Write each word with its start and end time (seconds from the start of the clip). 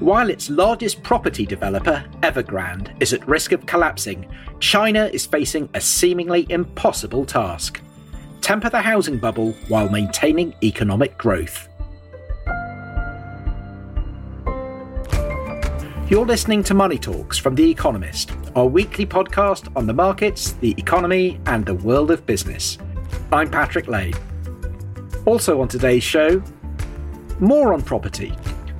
While 0.00 0.30
its 0.30 0.48
largest 0.48 1.02
property 1.02 1.44
developer, 1.44 2.04
Evergrande, 2.22 2.94
is 3.00 3.12
at 3.12 3.26
risk 3.26 3.50
of 3.50 3.66
collapsing, 3.66 4.28
China 4.60 5.10
is 5.12 5.26
facing 5.26 5.68
a 5.74 5.80
seemingly 5.80 6.46
impossible 6.50 7.24
task 7.24 7.80
temper 8.40 8.70
the 8.70 8.80
housing 8.80 9.18
bubble 9.18 9.52
while 9.66 9.88
maintaining 9.90 10.54
economic 10.62 11.18
growth. 11.18 11.68
You're 16.08 16.24
listening 16.24 16.62
to 16.62 16.74
Money 16.74 16.96
Talks 16.96 17.36
from 17.36 17.54
The 17.54 17.68
Economist, 17.68 18.32
our 18.56 18.66
weekly 18.66 19.04
podcast 19.04 19.70
on 19.76 19.86
the 19.86 19.92
markets, 19.92 20.52
the 20.52 20.74
economy, 20.78 21.40
and 21.44 21.66
the 21.66 21.74
world 21.74 22.10
of 22.10 22.24
business. 22.24 22.78
I'm 23.30 23.50
Patrick 23.50 23.88
Lane. 23.88 24.14
Also 25.26 25.60
on 25.60 25.68
today's 25.68 26.04
show, 26.04 26.42
more 27.40 27.74
on 27.74 27.82
property, 27.82 28.32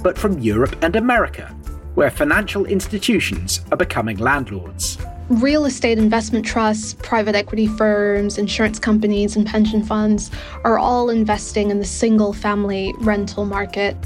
but 0.08 0.16
from 0.16 0.38
Europe 0.38 0.74
and 0.80 0.96
America, 0.96 1.54
where 1.94 2.10
financial 2.10 2.64
institutions 2.64 3.60
are 3.70 3.76
becoming 3.76 4.16
landlords. 4.16 4.96
Real 5.28 5.66
estate 5.66 5.98
investment 5.98 6.46
trusts, 6.46 6.94
private 6.94 7.34
equity 7.34 7.66
firms, 7.66 8.38
insurance 8.38 8.78
companies, 8.78 9.36
and 9.36 9.46
pension 9.46 9.82
funds 9.82 10.30
are 10.64 10.78
all 10.78 11.10
investing 11.10 11.70
in 11.70 11.78
the 11.78 11.84
single 11.84 12.32
family 12.32 12.94
rental 13.00 13.44
market. 13.44 13.98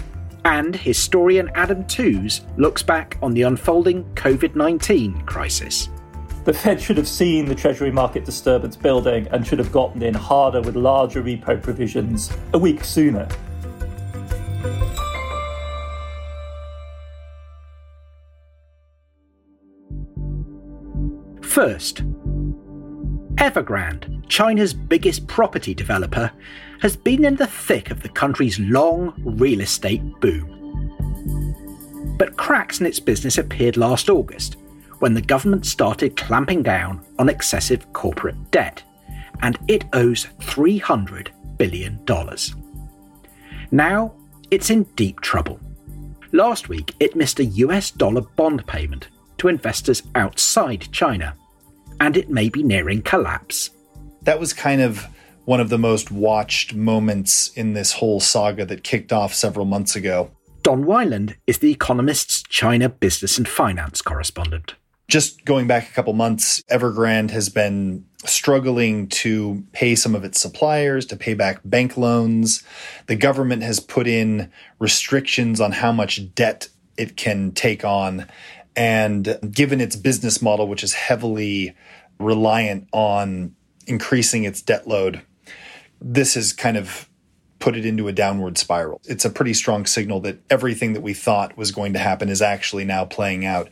And 0.44 0.74
historian 0.74 1.48
Adam 1.54 1.84
Tooze 1.84 2.40
looks 2.56 2.82
back 2.82 3.16
on 3.22 3.32
the 3.32 3.42
unfolding 3.42 4.02
COVID 4.16 4.56
19 4.56 5.20
crisis. 5.20 5.88
The 6.42 6.52
Fed 6.52 6.80
should 6.80 6.96
have 6.96 7.06
seen 7.06 7.44
the 7.44 7.54
Treasury 7.54 7.92
market 7.92 8.24
disturbance 8.24 8.74
building 8.74 9.28
and 9.30 9.46
should 9.46 9.60
have 9.60 9.70
gotten 9.70 10.02
in 10.02 10.14
harder 10.14 10.62
with 10.62 10.74
larger 10.74 11.22
repo 11.22 11.62
provisions 11.62 12.32
a 12.54 12.58
week 12.58 12.82
sooner. 12.82 13.28
First, 21.52 21.96
Evergrande, 23.36 24.26
China's 24.26 24.72
biggest 24.72 25.26
property 25.26 25.74
developer, 25.74 26.32
has 26.80 26.96
been 26.96 27.26
in 27.26 27.36
the 27.36 27.46
thick 27.46 27.90
of 27.90 28.00
the 28.02 28.08
country's 28.08 28.58
long 28.58 29.12
real 29.18 29.60
estate 29.60 30.00
boom. 30.20 32.16
But 32.16 32.38
cracks 32.38 32.80
in 32.80 32.86
its 32.86 32.98
business 32.98 33.36
appeared 33.36 33.76
last 33.76 34.08
August 34.08 34.56
when 35.00 35.12
the 35.12 35.20
government 35.20 35.66
started 35.66 36.16
clamping 36.16 36.62
down 36.62 37.04
on 37.18 37.28
excessive 37.28 37.92
corporate 37.92 38.50
debt, 38.50 38.82
and 39.42 39.58
it 39.68 39.84
owes 39.92 40.28
$300 40.40 41.28
billion. 41.58 42.00
Now, 43.70 44.14
it's 44.50 44.70
in 44.70 44.84
deep 44.96 45.20
trouble. 45.20 45.60
Last 46.32 46.70
week, 46.70 46.94
it 46.98 47.14
missed 47.14 47.40
a 47.40 47.44
US 47.44 47.90
dollar 47.90 48.22
bond 48.22 48.66
payment 48.66 49.08
to 49.36 49.48
investors 49.48 50.02
outside 50.14 50.88
China, 50.92 51.34
and 52.02 52.16
it 52.16 52.28
may 52.28 52.48
be 52.48 52.64
nearing 52.64 53.00
collapse. 53.00 53.70
That 54.22 54.40
was 54.40 54.52
kind 54.52 54.80
of 54.80 55.06
one 55.44 55.60
of 55.60 55.68
the 55.68 55.78
most 55.78 56.10
watched 56.10 56.74
moments 56.74 57.52
in 57.54 57.74
this 57.74 57.92
whole 57.92 58.18
saga 58.18 58.66
that 58.66 58.82
kicked 58.82 59.12
off 59.12 59.32
several 59.32 59.66
months 59.66 59.94
ago. 59.94 60.28
Don 60.64 60.84
Weinland 60.84 61.36
is 61.46 61.58
The 61.58 61.70
Economist's 61.70 62.42
China 62.42 62.88
business 62.88 63.38
and 63.38 63.46
finance 63.46 64.02
correspondent. 64.02 64.74
Just 65.06 65.44
going 65.44 65.68
back 65.68 65.88
a 65.88 65.92
couple 65.92 66.12
months, 66.12 66.60
Evergrande 66.72 67.30
has 67.30 67.48
been 67.48 68.04
struggling 68.24 69.06
to 69.08 69.64
pay 69.72 69.94
some 69.94 70.16
of 70.16 70.24
its 70.24 70.40
suppliers, 70.40 71.06
to 71.06 71.16
pay 71.16 71.34
back 71.34 71.60
bank 71.64 71.96
loans. 71.96 72.64
The 73.06 73.16
government 73.16 73.62
has 73.62 73.78
put 73.78 74.08
in 74.08 74.50
restrictions 74.80 75.60
on 75.60 75.70
how 75.70 75.92
much 75.92 76.34
debt 76.34 76.68
it 76.96 77.16
can 77.16 77.52
take 77.52 77.84
on. 77.84 78.26
And 78.76 79.38
given 79.50 79.80
its 79.80 79.96
business 79.96 80.40
model, 80.40 80.66
which 80.66 80.82
is 80.82 80.94
heavily 80.94 81.74
reliant 82.18 82.88
on 82.92 83.54
increasing 83.86 84.44
its 84.44 84.62
debt 84.62 84.86
load, 84.86 85.22
this 86.00 86.34
has 86.34 86.52
kind 86.52 86.76
of 86.76 87.08
put 87.62 87.76
it 87.76 87.86
into 87.86 88.08
a 88.08 88.12
downward 88.12 88.58
spiral. 88.58 89.00
It's 89.04 89.24
a 89.24 89.30
pretty 89.30 89.54
strong 89.54 89.86
signal 89.86 90.18
that 90.22 90.40
everything 90.50 90.94
that 90.94 91.00
we 91.00 91.14
thought 91.14 91.56
was 91.56 91.70
going 91.70 91.92
to 91.92 91.98
happen 92.00 92.28
is 92.28 92.42
actually 92.42 92.84
now 92.84 93.04
playing 93.04 93.46
out. 93.46 93.70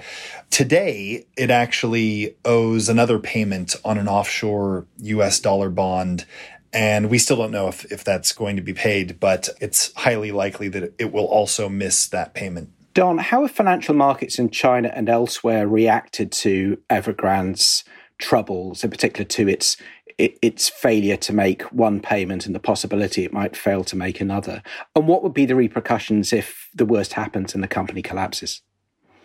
Today, 0.48 1.26
it 1.36 1.50
actually 1.50 2.36
owes 2.44 2.88
another 2.88 3.18
payment 3.18 3.74
on 3.84 3.98
an 3.98 4.06
offshore 4.06 4.86
US 4.98 5.40
dollar 5.40 5.70
bond. 5.70 6.24
And 6.72 7.10
we 7.10 7.18
still 7.18 7.36
don't 7.36 7.50
know 7.50 7.66
if, 7.66 7.84
if 7.90 8.04
that's 8.04 8.30
going 8.30 8.54
to 8.54 8.62
be 8.62 8.74
paid, 8.74 9.18
but 9.18 9.48
it's 9.60 9.92
highly 9.94 10.30
likely 10.30 10.68
that 10.68 10.94
it 10.96 11.12
will 11.12 11.26
also 11.26 11.68
miss 11.68 12.06
that 12.06 12.32
payment. 12.32 12.70
Don, 12.92 13.18
how 13.18 13.42
have 13.42 13.52
financial 13.52 13.94
markets 13.94 14.38
in 14.38 14.50
China 14.50 14.92
and 14.94 15.08
elsewhere 15.08 15.68
reacted 15.68 16.32
to 16.32 16.78
Evergrande's 16.90 17.84
troubles, 18.18 18.82
in 18.82 18.90
particular 18.90 19.24
to 19.24 19.48
its 19.48 19.76
its 20.18 20.68
failure 20.68 21.16
to 21.16 21.32
make 21.32 21.62
one 21.72 21.98
payment 21.98 22.44
and 22.44 22.54
the 22.54 22.60
possibility 22.60 23.24
it 23.24 23.32
might 23.32 23.56
fail 23.56 23.84
to 23.84 23.96
make 23.96 24.20
another? 24.20 24.62
And 24.94 25.06
what 25.06 25.22
would 25.22 25.32
be 25.32 25.46
the 25.46 25.54
repercussions 25.54 26.32
if 26.32 26.68
the 26.74 26.84
worst 26.84 27.14
happens 27.14 27.54
and 27.54 27.62
the 27.62 27.68
company 27.68 28.02
collapses? 28.02 28.60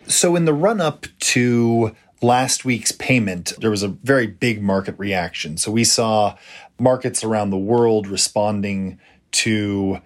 So, 0.06 0.36
in 0.36 0.44
the 0.44 0.54
run 0.54 0.80
up 0.80 1.06
to 1.18 1.94
last 2.22 2.64
week's 2.64 2.92
payment, 2.92 3.52
there 3.58 3.70
was 3.70 3.82
a 3.82 3.88
very 3.88 4.26
big 4.26 4.62
market 4.62 4.94
reaction. 4.96 5.56
So, 5.56 5.70
we 5.72 5.84
saw 5.84 6.36
markets 6.78 7.24
around 7.24 7.50
the 7.50 7.58
world 7.58 8.06
responding 8.06 8.98
to 9.32 10.00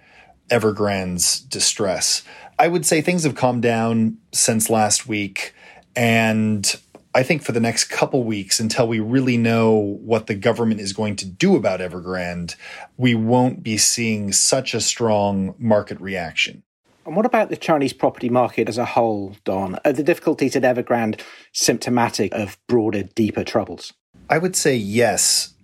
Evergrande's 0.49 1.39
distress. 1.39 2.23
I 2.61 2.67
would 2.67 2.85
say 2.85 3.01
things 3.01 3.23
have 3.23 3.33
calmed 3.33 3.63
down 3.63 4.19
since 4.31 4.69
last 4.69 5.07
week. 5.07 5.55
And 5.95 6.71
I 7.15 7.23
think 7.23 7.41
for 7.41 7.53
the 7.53 7.59
next 7.59 7.85
couple 7.85 8.23
weeks, 8.23 8.59
until 8.59 8.87
we 8.87 8.99
really 8.99 9.35
know 9.35 9.97
what 10.03 10.27
the 10.27 10.35
government 10.35 10.79
is 10.79 10.93
going 10.93 11.15
to 11.15 11.25
do 11.25 11.55
about 11.55 11.79
Evergrande, 11.79 12.55
we 12.97 13.15
won't 13.15 13.63
be 13.63 13.77
seeing 13.77 14.31
such 14.31 14.75
a 14.75 14.79
strong 14.79 15.55
market 15.57 15.99
reaction. 15.99 16.61
And 17.03 17.15
what 17.15 17.25
about 17.25 17.49
the 17.49 17.57
Chinese 17.57 17.93
property 17.93 18.29
market 18.29 18.69
as 18.69 18.77
a 18.77 18.85
whole, 18.85 19.35
Don? 19.43 19.79
Are 19.83 19.91
the 19.91 20.03
difficulties 20.03 20.55
at 20.55 20.61
Evergrande 20.61 21.19
symptomatic 21.53 22.31
of 22.31 22.59
broader, 22.67 23.01
deeper 23.01 23.43
troubles? 23.43 23.91
I 24.29 24.37
would 24.37 24.55
say 24.55 24.75
yes. 24.75 25.55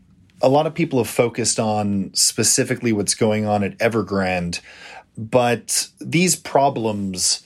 A 0.42 0.50
lot 0.50 0.66
of 0.66 0.74
people 0.74 0.98
have 0.98 1.08
focused 1.08 1.60
on 1.60 2.10
specifically 2.16 2.92
what's 2.92 3.14
going 3.14 3.46
on 3.46 3.64
at 3.64 3.78
Evergrande, 3.78 4.62
but 5.18 5.88
these 6.00 6.36
problems 6.36 7.44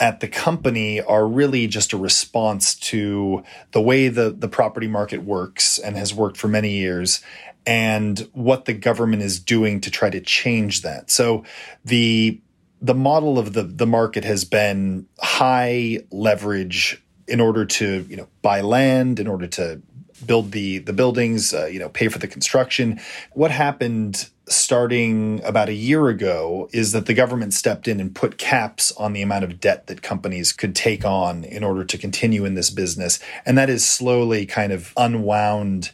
at 0.00 0.20
the 0.20 0.28
company 0.28 1.00
are 1.00 1.26
really 1.26 1.66
just 1.66 1.92
a 1.92 1.96
response 1.96 2.74
to 2.74 3.42
the 3.72 3.80
way 3.80 4.08
the, 4.08 4.30
the 4.30 4.48
property 4.48 4.86
market 4.86 5.22
works 5.22 5.78
and 5.78 5.96
has 5.96 6.14
worked 6.14 6.36
for 6.36 6.48
many 6.48 6.70
years 6.70 7.20
and 7.66 8.28
what 8.32 8.64
the 8.64 8.72
government 8.72 9.22
is 9.22 9.40
doing 9.40 9.80
to 9.80 9.90
try 9.90 10.08
to 10.08 10.20
change 10.20 10.82
that. 10.82 11.10
So 11.10 11.44
the 11.84 12.40
the 12.80 12.94
model 12.94 13.38
of 13.38 13.52
the 13.52 13.64
the 13.64 13.86
market 13.86 14.24
has 14.24 14.44
been 14.44 15.06
high 15.20 16.04
leverage 16.10 17.02
in 17.26 17.40
order 17.40 17.64
to 17.64 18.06
you 18.08 18.16
know 18.16 18.28
buy 18.40 18.60
land 18.60 19.20
in 19.20 19.26
order 19.26 19.46
to 19.48 19.82
build 20.26 20.52
the 20.52 20.78
the 20.78 20.92
buildings 20.92 21.54
uh, 21.54 21.66
you 21.66 21.78
know 21.78 21.88
pay 21.88 22.08
for 22.08 22.18
the 22.18 22.28
construction 22.28 23.00
what 23.32 23.50
happened 23.50 24.28
starting 24.50 25.42
about 25.44 25.68
a 25.68 25.74
year 25.74 26.08
ago 26.08 26.68
is 26.72 26.92
that 26.92 27.06
the 27.06 27.14
government 27.14 27.54
stepped 27.54 27.88
in 27.88 28.00
and 28.00 28.14
put 28.14 28.38
caps 28.38 28.92
on 28.92 29.12
the 29.12 29.22
amount 29.22 29.44
of 29.44 29.60
debt 29.60 29.86
that 29.86 30.02
companies 30.02 30.52
could 30.52 30.74
take 30.74 31.04
on 31.04 31.44
in 31.44 31.62
order 31.62 31.84
to 31.84 31.98
continue 31.98 32.44
in 32.44 32.54
this 32.54 32.70
business. 32.70 33.18
And 33.44 33.56
that 33.58 33.70
is 33.70 33.88
slowly 33.88 34.46
kind 34.46 34.72
of 34.72 34.92
unwound 34.96 35.92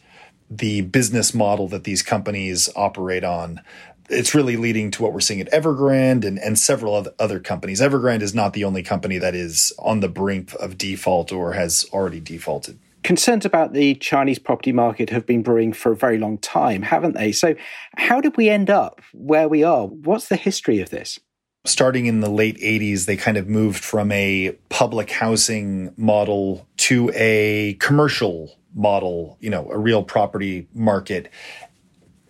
the 0.49 0.81
business 0.81 1.33
model 1.33 1.67
that 1.69 1.83
these 1.83 2.03
companies 2.03 2.69
operate 2.75 3.23
on. 3.23 3.61
It's 4.09 4.35
really 4.35 4.57
leading 4.57 4.91
to 4.91 5.03
what 5.03 5.13
we're 5.13 5.19
seeing 5.19 5.41
at 5.41 5.51
Evergrande 5.51 6.25
and, 6.25 6.37
and 6.37 6.59
several 6.59 7.07
other 7.17 7.39
companies. 7.39 7.81
Evergrande 7.81 8.21
is 8.21 8.35
not 8.35 8.53
the 8.53 8.63
only 8.63 8.83
company 8.83 9.17
that 9.17 9.33
is 9.33 9.73
on 9.79 9.99
the 9.99 10.07
brink 10.07 10.53
of 10.59 10.77
default 10.77 11.31
or 11.31 11.53
has 11.53 11.85
already 11.91 12.19
defaulted. 12.19 12.77
Concerns 13.05 13.45
about 13.45 13.73
the 13.73 13.93
Chinese 13.95 14.39
property 14.39 14.71
market 14.71 15.11
have 15.11 15.27
been 15.27 15.43
brewing 15.43 15.71
for 15.71 15.91
a 15.91 15.95
very 15.95 16.17
long 16.17 16.39
time, 16.39 16.81
haven't 16.81 17.13
they? 17.13 17.31
So, 17.31 17.55
how 17.97 18.19
did 18.19 18.35
we 18.35 18.49
end 18.49 18.69
up 18.69 18.99
where 19.13 19.47
we 19.47 19.63
are? 19.63 19.85
What's 19.85 20.27
the 20.27 20.35
history 20.35 20.81
of 20.81 20.89
this? 20.89 21.19
Starting 21.65 22.07
in 22.07 22.21
the 22.21 22.29
late 22.29 22.57
80s, 22.57 23.05
they 23.05 23.15
kind 23.15 23.37
of 23.37 23.47
moved 23.47 23.83
from 23.83 24.11
a 24.11 24.57
public 24.69 25.11
housing 25.11 25.93
model 25.97 26.67
to 26.77 27.11
a 27.13 27.77
commercial 27.79 28.51
model, 28.73 29.37
you 29.39 29.51
know, 29.51 29.69
a 29.71 29.77
real 29.77 30.03
property 30.03 30.67
market. 30.73 31.29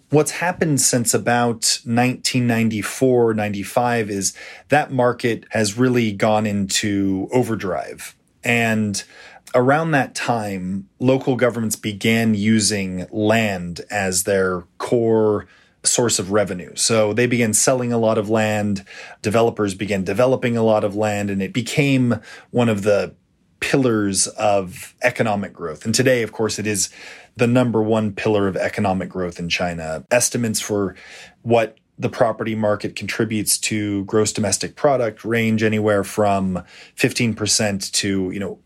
What's 0.10 0.32
happened 0.32 0.82
since 0.82 1.14
about 1.14 1.80
1994, 1.86 3.34
95 3.34 4.10
is 4.10 4.34
that 4.70 4.92
market 4.92 5.46
has 5.52 5.78
really 5.78 6.12
gone 6.12 6.46
into 6.46 7.30
overdrive. 7.32 8.16
And 8.44 9.04
around 9.56 9.92
that 9.92 10.14
time, 10.14 10.88
local 11.00 11.38
governments 11.38 11.78
began 11.78 12.36
using 12.36 13.08
land 13.10 13.82
as 13.90 14.24
their 14.24 14.64
core 14.78 15.48
source 15.84 16.20
of 16.20 16.32
revenue. 16.32 16.76
So 16.76 17.14
they 17.14 17.26
began 17.26 17.54
selling 17.54 17.94
a 17.94 17.98
lot 17.98 18.18
of 18.18 18.30
land, 18.30 18.86
developers 19.22 19.74
began 19.74 20.04
developing 20.04 20.58
a 20.58 20.64
lot 20.64 20.84
of 20.84 20.96
land, 20.96 21.30
and 21.30 21.42
it 21.42 21.54
became 21.54 22.20
one 22.52 22.70
of 22.70 22.84
the 22.84 23.16
pillars 23.62 24.28
of 24.28 24.94
economic 25.02 25.54
growth. 25.54 25.86
And 25.86 25.96
today, 25.96 26.22
of 26.22 26.32
course, 26.32 26.60
it 26.60 26.68
is 26.68 26.90
the 27.38 27.48
number 27.48 27.82
one 27.82 28.14
pillar 28.14 28.48
of 28.48 28.58
economic 28.58 29.10
growth 29.10 29.40
in 29.40 29.50
China. 29.50 30.06
Estimates 30.12 30.60
for 30.60 30.96
what 31.44 31.78
the 31.98 32.10
property 32.10 32.56
market 32.56 32.96
contributes 32.96 33.58
to 33.58 34.04
gross 34.06 34.34
domestic 34.34 34.76
product 34.76 35.24
range 35.24 35.64
anywhere 35.64 36.04
from 36.04 36.62
15% 36.98 37.92
to, 37.94 38.32
you 38.32 38.40
know, 38.40 38.60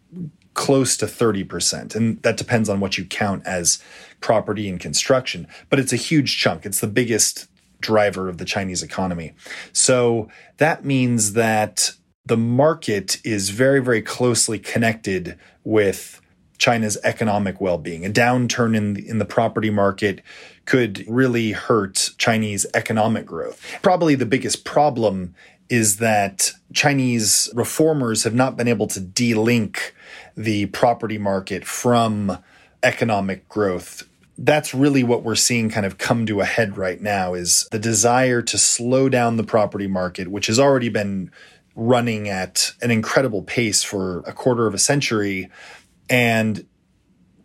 close 0.59 0.97
to 0.97 1.05
30%. 1.05 1.95
And 1.95 2.21
that 2.23 2.35
depends 2.35 2.67
on 2.67 2.81
what 2.81 2.97
you 2.97 3.05
count 3.05 3.43
as 3.45 3.81
property 4.19 4.67
and 4.67 4.77
construction. 4.77 5.47
But 5.69 5.79
it's 5.79 5.93
a 5.93 5.95
huge 5.95 6.37
chunk. 6.37 6.65
It's 6.65 6.81
the 6.81 6.87
biggest 6.87 7.47
driver 7.79 8.27
of 8.27 8.39
the 8.39 8.43
Chinese 8.43 8.83
economy. 8.83 9.31
So 9.71 10.27
that 10.57 10.83
means 10.83 11.31
that 11.31 11.93
the 12.25 12.35
market 12.35 13.21
is 13.23 13.51
very, 13.51 13.79
very 13.79 14.01
closely 14.01 14.59
connected 14.59 15.39
with 15.63 16.19
China's 16.57 16.97
economic 17.05 17.61
well-being. 17.61 18.05
A 18.05 18.09
downturn 18.09 18.75
in 18.75 18.95
the, 18.95 19.07
in 19.07 19.17
the 19.17 19.23
property 19.23 19.69
market 19.69 20.21
could 20.65 21.05
really 21.07 21.53
hurt 21.53 22.09
Chinese 22.17 22.65
economic 22.73 23.25
growth. 23.25 23.65
Probably 23.81 24.13
the 24.13 24.25
biggest 24.25 24.65
problem 24.65 25.35
is 25.69 25.97
that 25.97 26.51
Chinese 26.73 27.49
reformers 27.53 28.23
have 28.23 28.35
not 28.35 28.57
been 28.57 28.67
able 28.67 28.87
to 28.87 28.99
delink 28.99 29.93
the 30.35 30.67
property 30.67 31.17
market 31.17 31.65
from 31.65 32.37
economic 32.83 33.47
growth. 33.49 34.03
That's 34.37 34.73
really 34.73 35.03
what 35.03 35.23
we're 35.23 35.35
seeing 35.35 35.69
kind 35.69 35.85
of 35.85 35.97
come 35.97 36.25
to 36.27 36.39
a 36.39 36.45
head 36.45 36.77
right 36.77 37.01
now 37.01 37.33
is 37.33 37.67
the 37.71 37.79
desire 37.79 38.41
to 38.43 38.57
slow 38.57 39.09
down 39.09 39.37
the 39.37 39.43
property 39.43 39.87
market, 39.87 40.29
which 40.29 40.47
has 40.47 40.59
already 40.59 40.89
been 40.89 41.31
running 41.75 42.29
at 42.29 42.73
an 42.81 42.91
incredible 42.91 43.41
pace 43.43 43.83
for 43.83 44.19
a 44.19 44.33
quarter 44.33 44.67
of 44.67 44.73
a 44.73 44.79
century 44.79 45.49
and 46.09 46.65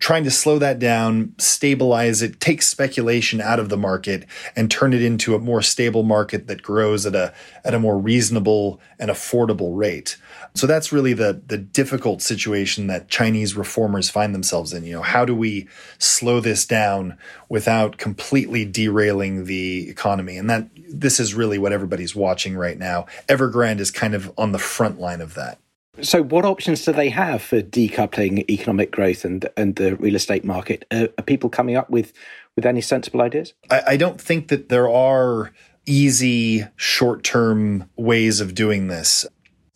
trying 0.05 0.23
to 0.23 0.31
slow 0.31 0.59
that 0.59 0.79
down, 0.79 1.35
stabilize 1.39 2.21
it, 2.21 2.39
take 2.39 2.61
speculation 2.61 3.41
out 3.41 3.59
of 3.59 3.71
the 3.71 3.77
market 3.77 4.27
and 4.55 4.71
turn 4.71 4.93
it 4.93 5.01
into 5.01 5.35
a 5.35 5.39
more 5.39 5.63
stable 5.63 6.03
market 6.03 6.47
that 6.47 6.63
grows 6.63 7.07
at 7.07 7.15
a 7.15 7.33
at 7.65 7.73
a 7.73 7.79
more 7.79 7.99
reasonable 7.99 8.79
and 8.99 9.11
affordable 9.11 9.75
rate. 9.75 10.19
So 10.55 10.67
that's 10.67 10.93
really 10.93 11.15
the 11.15 11.41
the 11.47 11.57
difficult 11.57 12.21
situation 12.21 12.87
that 12.89 13.09
Chinese 13.09 13.57
reformers 13.57 14.11
find 14.11 14.35
themselves 14.35 14.75
in. 14.75 14.85
You 14.85 14.97
know, 14.97 15.03
how 15.03 15.25
do 15.25 15.35
we 15.35 15.69
slow 15.97 16.39
this 16.39 16.67
down 16.67 17.17
without 17.49 17.97
completely 17.97 18.67
derailing 18.67 19.47
the 19.47 19.89
economy? 19.89 20.37
And 20.37 20.51
that 20.51 20.69
this 20.87 21.19
is 21.19 21.33
really 21.33 21.57
what 21.57 21.73
everybody's 21.73 22.15
watching 22.15 22.59
right 22.59 22.77
now. 22.77 23.07
Evergrande 23.27 23.81
is 23.81 23.91
kind 23.91 24.15
of 24.15 24.31
on 24.37 24.53
the 24.53 24.59
front 24.59 25.01
line 25.01 25.23
of 25.23 25.33
that. 25.33 25.59
So, 26.03 26.23
what 26.23 26.45
options 26.45 26.85
do 26.85 26.93
they 26.93 27.11
have 27.11 27.43
for 27.43 27.63
decoupling 27.63 28.49
economic 28.51 28.91
growth 28.91 29.25
and 29.25 29.49
and 29.57 29.77
the 29.77 29.97
real 29.97 30.17
estate 30.17 30.45
market? 30.45 30.85
are 30.91 31.23
people 31.25 31.51
coming 31.51 31.77
up 31.77 31.91
with 31.91 32.13
with 32.57 32.67
any 32.67 32.81
sensible 32.81 33.23
ideas? 33.23 33.55
I, 33.71 33.83
I 33.89 33.97
don't 33.97 34.21
think 34.21 34.49
that 34.49 34.69
there 34.69 34.89
are 34.89 35.53
easy 35.87 36.67
short 36.77 37.23
term 37.23 37.89
ways 37.97 38.41
of 38.41 38.55
doing 38.55 38.89
this. 38.89 39.27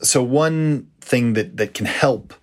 So, 0.00 0.22
one 0.22 0.90
thing 1.00 1.34
that 1.34 1.56
that 1.56 1.74
can 1.74 1.86
help 1.86 2.34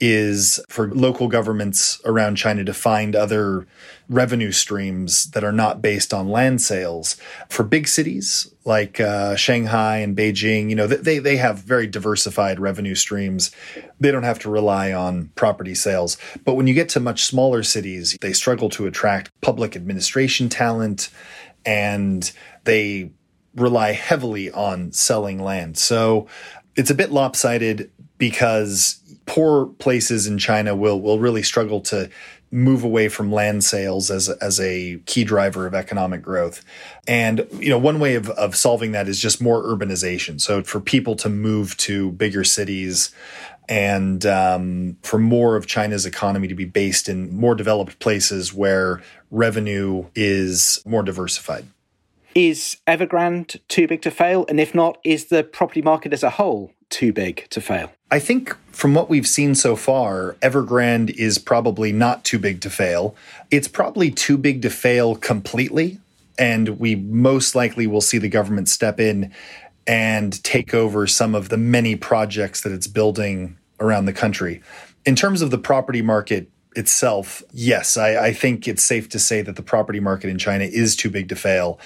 is 0.00 0.58
for 0.68 0.92
local 0.94 1.28
governments 1.28 2.00
around 2.06 2.36
China 2.36 2.64
to 2.64 2.72
find 2.72 3.14
other 3.14 3.66
revenue 4.08 4.50
streams 4.50 5.30
that 5.32 5.44
are 5.44 5.52
not 5.52 5.82
based 5.82 6.14
on 6.14 6.28
land 6.28 6.60
sales. 6.62 7.16
For 7.48 7.62
big 7.62 7.86
cities 7.86 8.52
like 8.64 8.98
uh, 8.98 9.36
Shanghai 9.36 9.98
and 9.98 10.16
Beijing, 10.16 10.70
you 10.70 10.74
know, 10.74 10.86
they, 10.86 11.18
they 11.18 11.36
have 11.36 11.58
very 11.58 11.86
diversified 11.86 12.58
revenue 12.58 12.94
streams. 12.94 13.50
They 14.00 14.10
don't 14.10 14.22
have 14.22 14.38
to 14.40 14.50
rely 14.50 14.92
on 14.92 15.30
property 15.34 15.74
sales. 15.74 16.16
But 16.44 16.54
when 16.54 16.66
you 16.66 16.74
get 16.74 16.88
to 16.90 17.00
much 17.00 17.24
smaller 17.24 17.62
cities, 17.62 18.16
they 18.20 18.32
struggle 18.32 18.70
to 18.70 18.86
attract 18.86 19.30
public 19.42 19.76
administration 19.76 20.48
talent 20.48 21.10
and 21.64 22.32
they 22.64 23.10
rely 23.54 23.92
heavily 23.92 24.50
on 24.50 24.92
selling 24.92 25.38
land. 25.42 25.76
So 25.76 26.26
it's 26.74 26.90
a 26.90 26.94
bit 26.94 27.12
lopsided 27.12 27.90
because 28.20 29.00
poor 29.26 29.66
places 29.66 30.28
in 30.28 30.38
China 30.38 30.76
will 30.76 31.00
will 31.00 31.18
really 31.18 31.42
struggle 31.42 31.80
to 31.80 32.08
move 32.52 32.84
away 32.84 33.08
from 33.08 33.32
land 33.32 33.64
sales 33.64 34.10
as 34.10 34.28
as 34.28 34.60
a 34.60 34.98
key 35.06 35.24
driver 35.24 35.66
of 35.66 35.74
economic 35.74 36.22
growth. 36.22 36.64
And 37.08 37.46
you 37.58 37.70
know, 37.70 37.78
one 37.78 37.98
way 37.98 38.14
of 38.14 38.28
of 38.30 38.54
solving 38.54 38.92
that 38.92 39.08
is 39.08 39.18
just 39.18 39.40
more 39.40 39.62
urbanization. 39.62 40.40
So 40.40 40.62
for 40.62 40.80
people 40.80 41.16
to 41.16 41.28
move 41.28 41.76
to 41.78 42.12
bigger 42.12 42.44
cities 42.44 43.12
and 43.68 44.26
um, 44.26 44.96
for 45.02 45.18
more 45.18 45.56
of 45.56 45.66
China's 45.66 46.04
economy 46.04 46.48
to 46.48 46.54
be 46.54 46.64
based 46.64 47.08
in 47.08 47.34
more 47.34 47.54
developed 47.54 48.00
places 48.00 48.52
where 48.52 49.00
revenue 49.30 50.06
is 50.14 50.82
more 50.84 51.04
diversified. 51.04 51.64
Is 52.34 52.76
Evergrande 52.86 53.60
too 53.68 53.88
big 53.88 54.02
to 54.02 54.10
fail? 54.10 54.44
And 54.48 54.60
if 54.60 54.74
not, 54.74 54.98
is 55.04 55.26
the 55.26 55.42
property 55.42 55.82
market 55.82 56.12
as 56.12 56.22
a 56.22 56.30
whole 56.30 56.72
too 56.90 57.12
big 57.12 57.46
to 57.50 57.60
fail? 57.60 57.90
I 58.10 58.18
think 58.18 58.56
from 58.72 58.94
what 58.94 59.08
we've 59.08 59.26
seen 59.26 59.54
so 59.54 59.76
far, 59.76 60.36
Evergrande 60.42 61.10
is 61.10 61.38
probably 61.38 61.92
not 61.92 62.24
too 62.24 62.38
big 62.38 62.60
to 62.62 62.70
fail. 62.70 63.14
It's 63.50 63.68
probably 63.68 64.10
too 64.10 64.36
big 64.36 64.62
to 64.62 64.70
fail 64.70 65.14
completely. 65.14 66.00
And 66.38 66.80
we 66.80 66.96
most 66.96 67.54
likely 67.54 67.86
will 67.86 68.00
see 68.00 68.18
the 68.18 68.28
government 68.28 68.68
step 68.68 68.98
in 68.98 69.32
and 69.86 70.42
take 70.44 70.74
over 70.74 71.06
some 71.06 71.34
of 71.34 71.48
the 71.48 71.56
many 71.56 71.96
projects 71.96 72.62
that 72.62 72.72
it's 72.72 72.86
building 72.86 73.56
around 73.78 74.06
the 74.06 74.12
country. 74.12 74.62
In 75.04 75.16
terms 75.16 75.42
of 75.42 75.50
the 75.50 75.58
property 75.58 76.02
market 76.02 76.50
itself, 76.76 77.42
yes, 77.52 77.96
I, 77.96 78.26
I 78.26 78.32
think 78.32 78.68
it's 78.68 78.84
safe 78.84 79.08
to 79.10 79.18
say 79.18 79.42
that 79.42 79.56
the 79.56 79.62
property 79.62 80.00
market 80.00 80.30
in 80.30 80.38
China 80.38 80.64
is 80.64 80.96
too 80.96 81.10
big 81.10 81.28
to 81.30 81.36
fail, 81.36 81.78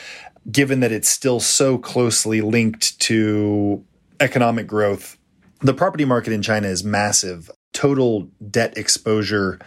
given 0.51 0.81
that 0.81 0.93
it's 0.93 1.09
still 1.09 1.41
so 1.41 1.79
closely 1.79 2.41
linked 2.41 2.99
to 3.01 3.83
economic 4.25 4.67
growth. 4.67 5.19
The 5.61 5.75
property 5.75 6.05
market 6.05 6.33
in 6.33 6.43
China 6.43 6.67
is 6.67 6.83
massive. 6.83 7.51
Total 7.73 8.23
debt 8.51 8.77
exposure 8.77 9.61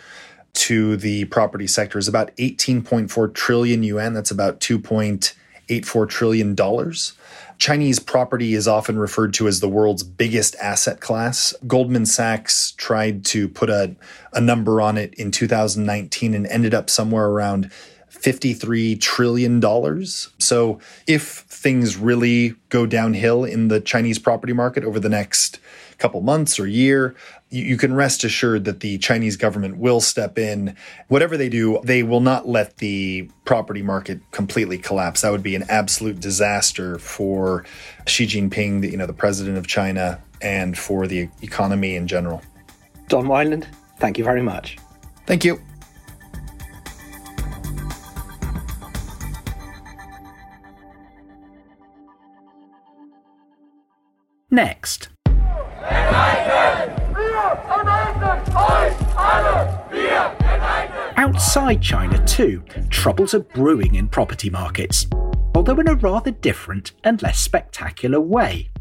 to 0.53 0.97
the 0.97 1.25
property 1.25 1.67
sector 1.67 1.99
is 1.99 2.07
about 2.07 2.35
18.4 2.37 3.33
trillion 3.33 3.83
yuan. 3.83 4.13
That's 4.13 4.31
about 4.31 4.59
2.84 4.59 6.09
trillion 6.09 6.55
dollars. 6.55 7.13
Chinese 7.59 7.99
property 7.99 8.53
is 8.53 8.67
often 8.67 8.99
referred 8.99 9.33
to 9.35 9.47
as 9.47 9.59
the 9.59 9.69
world's 9.69 10.03
biggest 10.03 10.55
asset 10.57 10.99
class. 10.99 11.53
Goldman 11.65 12.05
Sachs 12.05 12.71
tried 12.71 13.25
to 13.25 13.47
put 13.47 13.69
a, 13.69 13.95
a 14.33 14.41
number 14.41 14.81
on 14.81 14.97
it 14.97 15.13
in 15.15 15.31
2019 15.31 16.33
and 16.33 16.47
ended 16.47 16.73
up 16.73 16.89
somewhere 16.89 17.27
around 17.27 17.71
$53 18.21 18.99
trillion. 18.99 20.05
So 20.39 20.79
if 21.05 21.23
things 21.23 21.97
really 21.97 22.55
go 22.69 22.85
downhill 22.85 23.43
in 23.43 23.67
the 23.67 23.79
Chinese 23.79 24.19
property 24.19 24.53
market 24.53 24.83
over 24.83 24.99
the 24.99 25.09
next 25.09 25.59
couple 25.97 26.21
months 26.21 26.59
or 26.59 26.67
year, 26.67 27.15
you, 27.49 27.63
you, 27.63 27.77
can 27.77 27.93
rest 27.93 28.23
assured 28.23 28.65
that 28.65 28.81
the 28.81 28.97
Chinese 28.99 29.35
government 29.35 29.77
will 29.77 29.99
step 29.99 30.37
in. 30.37 30.75
Whatever 31.07 31.37
they 31.37 31.49
do, 31.49 31.79
they 31.83 32.03
will 32.03 32.19
not 32.19 32.47
let 32.47 32.77
the 32.77 33.29
property 33.45 33.81
market 33.81 34.19
completely 34.31 34.77
collapse. 34.77 35.21
That 35.21 35.31
would 35.31 35.43
be 35.43 35.55
an 35.55 35.63
absolute 35.69 36.19
disaster 36.19 36.99
for 36.99 37.65
Xi 38.05 38.27
Jinping, 38.27 38.81
the, 38.81 38.91
you 38.91 38.97
know, 38.97 39.07
the 39.07 39.13
president 39.13 39.57
of 39.57 39.65
China, 39.65 40.21
and 40.41 40.77
for 40.77 41.07
the 41.07 41.29
economy 41.41 41.95
in 41.95 42.07
general. 42.07 42.41
Don 43.07 43.25
Weinland, 43.25 43.65
thank 43.99 44.17
you 44.17 44.23
very 44.23 44.43
much. 44.43 44.77
Thank 45.25 45.43
you. 45.43 45.59
Next. 54.57 55.09
Outside 61.15 61.79
China, 61.79 62.25
too, 62.25 62.63
troubles 62.89 63.35
are 63.35 63.41
brewing 63.41 63.93
in 63.93 64.07
property 64.07 64.49
markets, 64.49 65.05
although 65.53 65.79
in 65.79 65.87
a 65.87 65.93
rather 65.93 66.31
different 66.31 66.93
and 67.03 67.21
less 67.21 67.37
spectacular 67.39 68.19
way. 68.19 68.71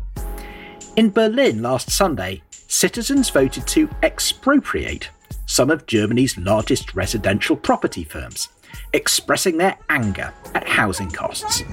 In 0.96 1.10
Berlin 1.10 1.60
last 1.60 1.90
Sunday, 1.90 2.40
citizens 2.50 3.28
voted 3.28 3.66
to 3.66 3.90
expropriate 4.02 5.10
some 5.44 5.70
of 5.70 5.84
Germany's 5.84 6.38
largest 6.38 6.94
residential 6.94 7.54
property 7.54 8.02
firms, 8.02 8.48
expressing 8.94 9.58
their 9.58 9.76
anger 9.90 10.32
at 10.54 10.66
housing 10.66 11.10
costs. 11.10 11.64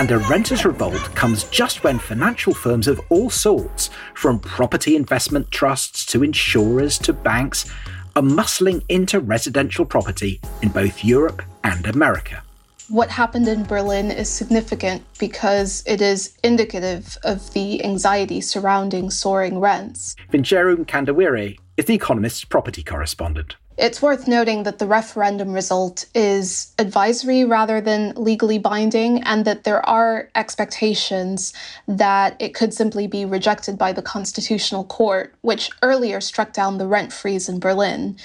And 0.00 0.10
a 0.12 0.16
renters' 0.16 0.64
revolt 0.64 1.14
comes 1.14 1.44
just 1.50 1.84
when 1.84 1.98
financial 1.98 2.54
firms 2.54 2.88
of 2.88 2.98
all 3.10 3.28
sorts, 3.28 3.90
from 4.14 4.38
property 4.38 4.96
investment 4.96 5.50
trusts 5.50 6.06
to 6.06 6.24
insurers 6.24 6.96
to 7.00 7.12
banks, 7.12 7.70
are 8.16 8.22
muscling 8.22 8.82
into 8.88 9.20
residential 9.20 9.84
property 9.84 10.40
in 10.62 10.70
both 10.70 11.04
Europe 11.04 11.42
and 11.64 11.86
America. 11.86 12.42
What 12.88 13.10
happened 13.10 13.46
in 13.46 13.64
Berlin 13.64 14.10
is 14.10 14.30
significant 14.30 15.02
because 15.18 15.84
it 15.86 16.00
is 16.00 16.34
indicative 16.42 17.18
of 17.22 17.52
the 17.52 17.84
anxiety 17.84 18.40
surrounding 18.40 19.10
soaring 19.10 19.60
rents. 19.60 20.16
Vinjeru 20.32 20.76
Mkandawire 20.76 21.58
is 21.76 21.84
The 21.84 21.94
Economist's 21.94 22.46
property 22.46 22.82
correspondent. 22.82 23.56
It's 23.82 24.02
worth 24.02 24.28
noting 24.28 24.64
that 24.64 24.78
the 24.78 24.86
referendum 24.86 25.54
result 25.54 26.04
is 26.14 26.74
advisory 26.78 27.46
rather 27.46 27.80
than 27.80 28.12
legally 28.14 28.58
binding, 28.58 29.22
and 29.22 29.46
that 29.46 29.64
there 29.64 29.80
are 29.88 30.28
expectations 30.34 31.54
that 31.88 32.36
it 32.38 32.54
could 32.54 32.74
simply 32.74 33.06
be 33.06 33.24
rejected 33.24 33.78
by 33.78 33.94
the 33.94 34.02
Constitutional 34.02 34.84
Court, 34.84 35.34
which 35.40 35.70
earlier 35.80 36.20
struck 36.20 36.52
down 36.52 36.76
the 36.76 36.86
rent 36.86 37.10
freeze 37.10 37.48
in 37.48 37.58
Berlin. 37.58 38.18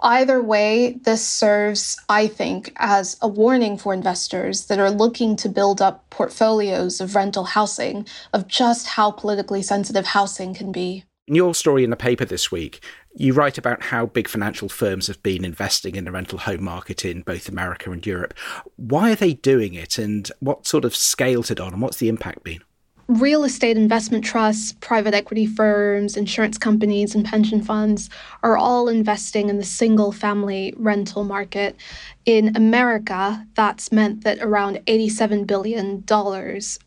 Either 0.00 0.42
way, 0.42 0.98
this 1.02 1.22
serves, 1.22 2.00
I 2.08 2.26
think, 2.26 2.72
as 2.76 3.18
a 3.20 3.28
warning 3.28 3.76
for 3.76 3.92
investors 3.92 4.64
that 4.68 4.78
are 4.78 4.90
looking 4.90 5.36
to 5.36 5.48
build 5.50 5.82
up 5.82 6.08
portfolios 6.08 7.02
of 7.02 7.14
rental 7.14 7.44
housing 7.44 8.06
of 8.32 8.48
just 8.48 8.86
how 8.86 9.10
politically 9.10 9.60
sensitive 9.60 10.06
housing 10.06 10.54
can 10.54 10.72
be. 10.72 11.04
Your 11.28 11.54
story 11.54 11.84
in 11.84 11.90
the 11.90 11.96
paper 11.96 12.24
this 12.24 12.50
week, 12.50 12.82
you 13.14 13.32
write 13.32 13.58
about 13.58 13.82
how 13.82 14.06
big 14.06 14.28
financial 14.28 14.68
firms 14.68 15.06
have 15.06 15.22
been 15.22 15.44
investing 15.44 15.96
in 15.96 16.04
the 16.04 16.12
rental 16.12 16.38
home 16.38 16.64
market 16.64 17.04
in 17.04 17.22
both 17.22 17.48
America 17.48 17.90
and 17.90 18.04
Europe. 18.06 18.34
Why 18.76 19.12
are 19.12 19.16
they 19.16 19.34
doing 19.34 19.74
it, 19.74 19.98
and 19.98 20.30
what 20.40 20.66
sort 20.66 20.84
of 20.84 20.96
scales 20.96 21.50
it 21.50 21.60
on, 21.60 21.72
and 21.72 21.82
what's 21.82 21.98
the 21.98 22.08
impact 22.08 22.44
been? 22.44 22.62
Real 23.08 23.44
estate 23.44 23.76
investment 23.76 24.24
trusts, 24.24 24.72
private 24.80 25.14
equity 25.14 25.46
firms, 25.46 26.16
insurance 26.16 26.58
companies, 26.58 27.14
and 27.14 27.24
pension 27.24 27.60
funds 27.60 28.08
are 28.42 28.56
all 28.56 28.88
investing 28.88 29.48
in 29.48 29.58
the 29.58 29.64
single 29.64 30.12
family 30.12 30.72
rental 30.76 31.24
market. 31.24 31.76
In 32.24 32.54
America, 32.56 33.44
that's 33.54 33.90
meant 33.90 34.22
that 34.24 34.38
around 34.40 34.76
$87 34.86 35.46
billion 35.46 36.04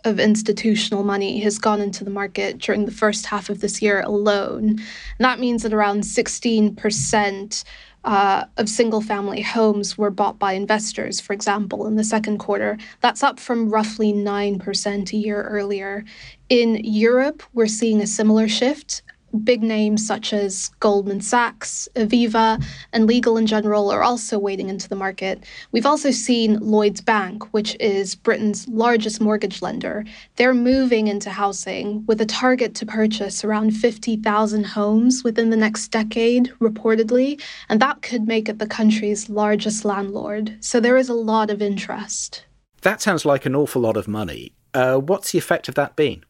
of 0.06 0.20
institutional 0.20 1.04
money 1.04 1.40
has 1.40 1.60
gone 1.60 1.82
into 1.82 2.04
the 2.04 2.10
market 2.10 2.60
during 2.60 2.86
the 2.86 2.92
first 2.92 3.26
half 3.26 3.50
of 3.50 3.60
this 3.60 3.82
year 3.82 4.02
alone. 4.02 4.70
And 4.70 5.20
that 5.20 5.40
means 5.40 5.64
that 5.64 5.74
around 5.74 6.02
16% 6.02 7.64
uh, 8.06 8.46
of 8.58 8.70
single 8.70 9.02
family 9.02 9.42
homes 9.42 9.98
were 9.98 10.12
bought 10.12 10.40
by 10.40 10.54
investors, 10.54 11.20
for 11.20 11.34
example, 11.34 11.88
in 11.88 11.96
the 11.96 12.04
second 12.04 12.38
quarter. 12.38 12.78
That's 13.02 13.24
up 13.24 13.40
from 13.40 13.70
roughly 13.70 14.14
9% 14.14 15.12
a 15.12 15.18
year 15.18 15.44
earlier. 15.44 16.06
In 16.48 16.76
Europe, 16.84 17.42
we're 17.54 17.68
seeing 17.68 18.02
a 18.02 18.08
similar 18.08 18.48
shift 18.48 19.02
big 19.40 19.64
names 19.64 20.06
such 20.06 20.34
as 20.34 20.70
Goldman 20.80 21.22
Sachs, 21.22 21.88
Aviva, 21.96 22.64
and 22.94 23.08
Legal 23.08 23.42
& 23.42 23.46
General 23.46 23.92
are 23.92 24.04
also 24.04 24.40
wading 24.40 24.70
into 24.70 24.90
the 24.90 24.96
market. 24.96 25.44
We've 25.72 25.86
also 25.86 26.12
seen 26.12 26.60
Lloyds 26.60 27.02
Bank, 27.02 27.54
which 27.54 27.76
is 27.80 28.16
Britain's 28.16 28.68
largest 28.68 29.22
mortgage 29.22 29.62
lender. 29.62 30.06
They're 30.36 30.54
moving 30.54 31.08
into 31.08 31.30
housing 31.30 32.06
with 32.06 32.22
a 32.22 32.26
target 32.26 32.76
to 32.76 32.86
purchase 32.86 33.44
around 33.44 33.72
50,000 33.72 34.64
homes 34.64 35.24
within 35.24 35.50
the 35.50 35.58
next 35.58 35.90
decade, 35.90 36.52
reportedly, 36.60 37.42
and 37.70 37.82
that 37.82 38.02
could 38.02 38.28
make 38.28 38.50
it 38.50 38.60
the 38.60 38.68
country's 38.68 39.30
largest 39.30 39.86
landlord. 39.86 40.58
So 40.60 40.80
there 40.80 40.98
is 40.98 41.10
a 41.10 41.14
lot 41.14 41.50
of 41.50 41.62
interest. 41.62 42.46
That 42.82 43.02
sounds 43.02 43.26
like 43.26 43.46
an 43.46 43.56
awful 43.56 43.82
lot 43.82 43.98
of 43.98 44.08
money. 44.08 44.54
Uh, 44.74 44.98
what's 44.98 45.32
the 45.32 45.40
effect 45.40 45.68
of 45.68 45.76
that 45.76 45.96
been? 45.96 46.24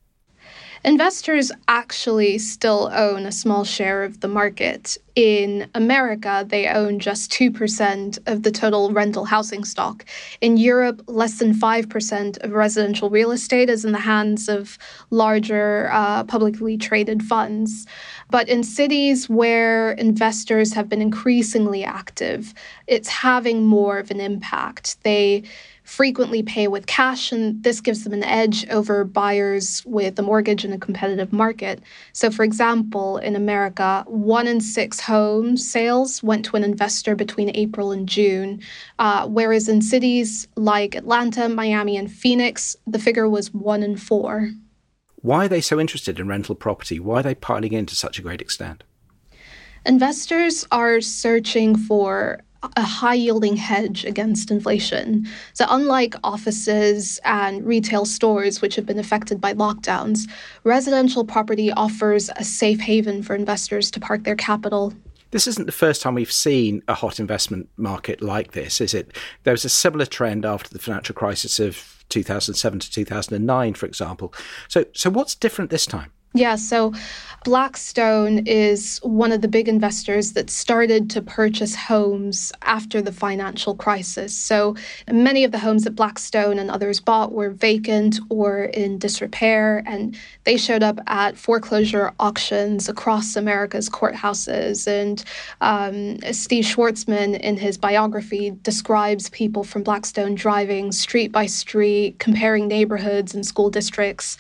Investors 0.86 1.52
actually 1.68 2.38
still 2.38 2.92
own 2.94 3.26
a 3.26 3.32
small 3.32 3.64
share 3.64 4.04
of 4.04 4.22
the 4.22 4.28
market. 4.28 4.98
In 5.16 5.68
America, 5.74 6.46
they 6.48 6.68
own 6.68 7.00
just 7.00 7.32
2% 7.32 8.20
of 8.28 8.44
the 8.44 8.52
total 8.52 8.92
rental 8.92 9.26
housing 9.26 9.64
stock. 9.64 10.06
In 10.42 10.58
Europe, 10.58 11.02
less 11.08 11.40
than 11.40 11.54
5% 11.54 12.38
of 12.44 12.52
residential 12.52 13.10
real 13.10 13.32
estate 13.32 13.70
is 13.70 13.84
in 13.84 13.94
the 13.94 14.00
hands 14.00 14.48
of 14.48 14.78
larger 15.10 15.90
uh, 15.92 16.24
publicly 16.26 16.78
traded 16.78 17.24
funds. 17.24 17.88
But 18.30 18.48
in 18.48 18.64
cities 18.64 19.28
where 19.28 19.94
investors 19.94 20.74
have 20.74 20.88
been 20.88 21.02
increasingly 21.02 21.84
active, 21.84 22.54
it's 22.86 23.10
having 23.10 23.66
more 23.66 23.98
of 23.98 24.12
an 24.12 24.20
impact. 24.20 25.02
They 25.04 25.44
frequently 25.86 26.44
pay 26.44 26.68
with 26.68 26.88
cash, 26.88 27.32
and 27.32 27.64
this 27.64 27.80
gives 27.80 28.04
them 28.04 28.12
an 28.12 28.24
edge 28.24 28.68
over 28.70 29.06
buyers 29.06 29.84
with 29.86 30.20
a 30.20 30.22
mortgage 30.22 30.66
in 30.66 30.74
a 30.74 30.78
competitive 30.78 31.32
market. 31.32 31.82
So, 32.12 32.30
for 32.30 32.44
example, 32.44 33.18
in 33.18 33.36
America, 33.36 34.04
one 34.08 34.48
in 34.48 34.60
six 34.60 35.00
home 35.00 35.56
sales 35.56 36.22
went 36.22 36.44
to 36.46 36.58
an 36.58 36.64
investor 36.64 37.16
between 37.16 37.56
April 37.56 37.92
and 37.92 38.10
June, 38.10 38.62
uh, 39.00 39.28
whereas 39.28 39.70
in 39.70 39.82
cities 39.82 40.48
like 40.56 40.96
Atlanta, 40.96 41.48
Miami, 41.48 41.96
and 41.96 42.12
Phoenix, 42.12 42.76
the 42.86 43.00
figure 43.00 43.30
was 43.30 43.54
one 43.54 43.84
in 43.84 43.96
four. 43.96 44.50
Why 45.22 45.46
are 45.46 45.50
they 45.50 45.62
so 45.62 45.80
interested 45.80 46.20
in 46.20 46.28
rental 46.28 46.56
property? 46.56 47.00
Why 47.00 47.20
are 47.20 47.24
they 47.24 47.36
piling 47.36 47.74
in 47.74 47.86
to 47.88 47.96
such 47.96 48.20
a 48.20 48.22
great 48.22 48.42
extent? 48.42 48.84
Investors 49.86 50.66
are 50.72 51.00
searching 51.00 51.76
for 51.76 52.42
a 52.76 52.84
high 52.84 53.14
yielding 53.14 53.56
hedge 53.56 54.06
against 54.06 54.52
inflation. 54.52 55.28
So, 55.54 55.66
unlike 55.70 56.16
offices 56.24 57.20
and 57.24 57.66
retail 57.66 58.06
stores, 58.06 58.62
which 58.62 58.76
have 58.76 58.86
been 58.86 59.00
affected 59.00 59.40
by 59.40 59.54
lockdowns, 59.54 60.30
residential 60.64 61.26
property 61.26 61.72
offers 61.72 62.30
a 62.36 62.44
safe 62.44 62.80
haven 62.80 63.24
for 63.24 63.36
investors 63.36 63.92
to 63.92 64.00
park 64.00 64.24
their 64.24 64.36
capital. 64.36 64.94
This 65.32 65.48
isn't 65.48 65.66
the 65.66 65.72
first 65.72 66.02
time 66.02 66.16
we've 66.16 66.32
seen 66.32 66.82
a 66.88 66.94
hot 66.94 67.20
investment 67.20 67.68
market 67.78 68.22
like 68.22 68.54
this, 68.54 68.80
is 68.80 68.94
it? 68.94 69.16
There 69.44 69.52
was 69.54 69.66
a 69.66 69.70
similar 69.70 70.06
trend 70.06 70.46
after 70.46 70.70
the 70.70 70.80
financial 70.80 71.16
crisis 71.16 71.60
of 71.60 72.06
2007 72.10 72.80
to 72.80 72.92
2009, 72.92 73.74
for 73.74 73.86
example. 73.86 74.34
So, 74.68 74.86
so 74.94 75.10
what's 75.10 75.36
different 75.36 75.72
this 75.72 75.86
time? 75.86 76.12
Yeah, 76.36 76.58
so 76.58 76.94
Blackstone 77.46 78.40
is 78.48 79.00
one 79.04 79.32
of 79.32 79.42
the 79.42 79.48
big 79.48 79.70
investors 79.70 80.34
that 80.34 80.50
started 80.50 81.12
to 81.12 81.22
purchase 81.22 81.76
homes 81.76 82.52
after 82.64 83.04
the 83.04 83.12
financial 83.12 83.76
crisis. 83.76 84.36
So 84.36 84.76
many 85.10 85.44
of 85.44 85.52
the 85.52 85.60
homes 85.60 85.84
that 85.84 85.92
Blackstone 85.92 86.58
and 86.58 86.72
others 86.72 87.00
bought 87.00 87.32
were 87.32 87.52
vacant 87.52 88.20
or 88.30 88.64
in 88.64 88.98
disrepair, 88.98 89.84
and 89.86 90.18
they 90.44 90.58
showed 90.58 90.82
up 90.82 91.00
at 91.06 91.38
foreclosure 91.38 92.14
auctions 92.20 92.90
across 92.90 93.36
America's 93.36 93.92
courthouses. 93.92 94.88
And 94.88 95.24
um, 95.62 96.18
Steve 96.34 96.66
Schwarzman, 96.66 97.40
in 97.40 97.58
his 97.58 97.78
biography, 97.78 98.58
describes 98.64 99.30
people 99.30 99.64
from 99.64 99.84
Blackstone 99.84 100.34
driving 100.34 100.92
street 100.92 101.32
by 101.32 101.46
street, 101.46 102.18
comparing 102.18 102.68
neighborhoods 102.68 103.36
and 103.36 103.46
school 103.46 103.70
districts. 103.70 104.36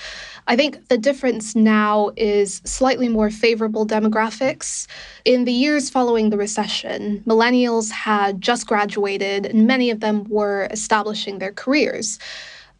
I 0.47 0.55
think 0.55 0.89
the 0.89 0.97
difference 0.97 1.55
now 1.55 2.11
is 2.15 2.61
slightly 2.65 3.09
more 3.09 3.31
favorable 3.31 3.85
demographics. 3.85 4.85
In 5.23 5.45
the 5.45 5.51
years 5.51 5.89
following 5.89 6.29
the 6.29 6.37
recession, 6.37 7.23
millennials 7.25 7.89
had 7.91 8.41
just 8.41 8.67
graduated 8.67 9.47
and 9.47 9.65
many 9.65 9.89
of 9.89 10.01
them 10.01 10.25
were 10.29 10.67
establishing 10.69 11.39
their 11.39 11.51
careers. 11.51 12.19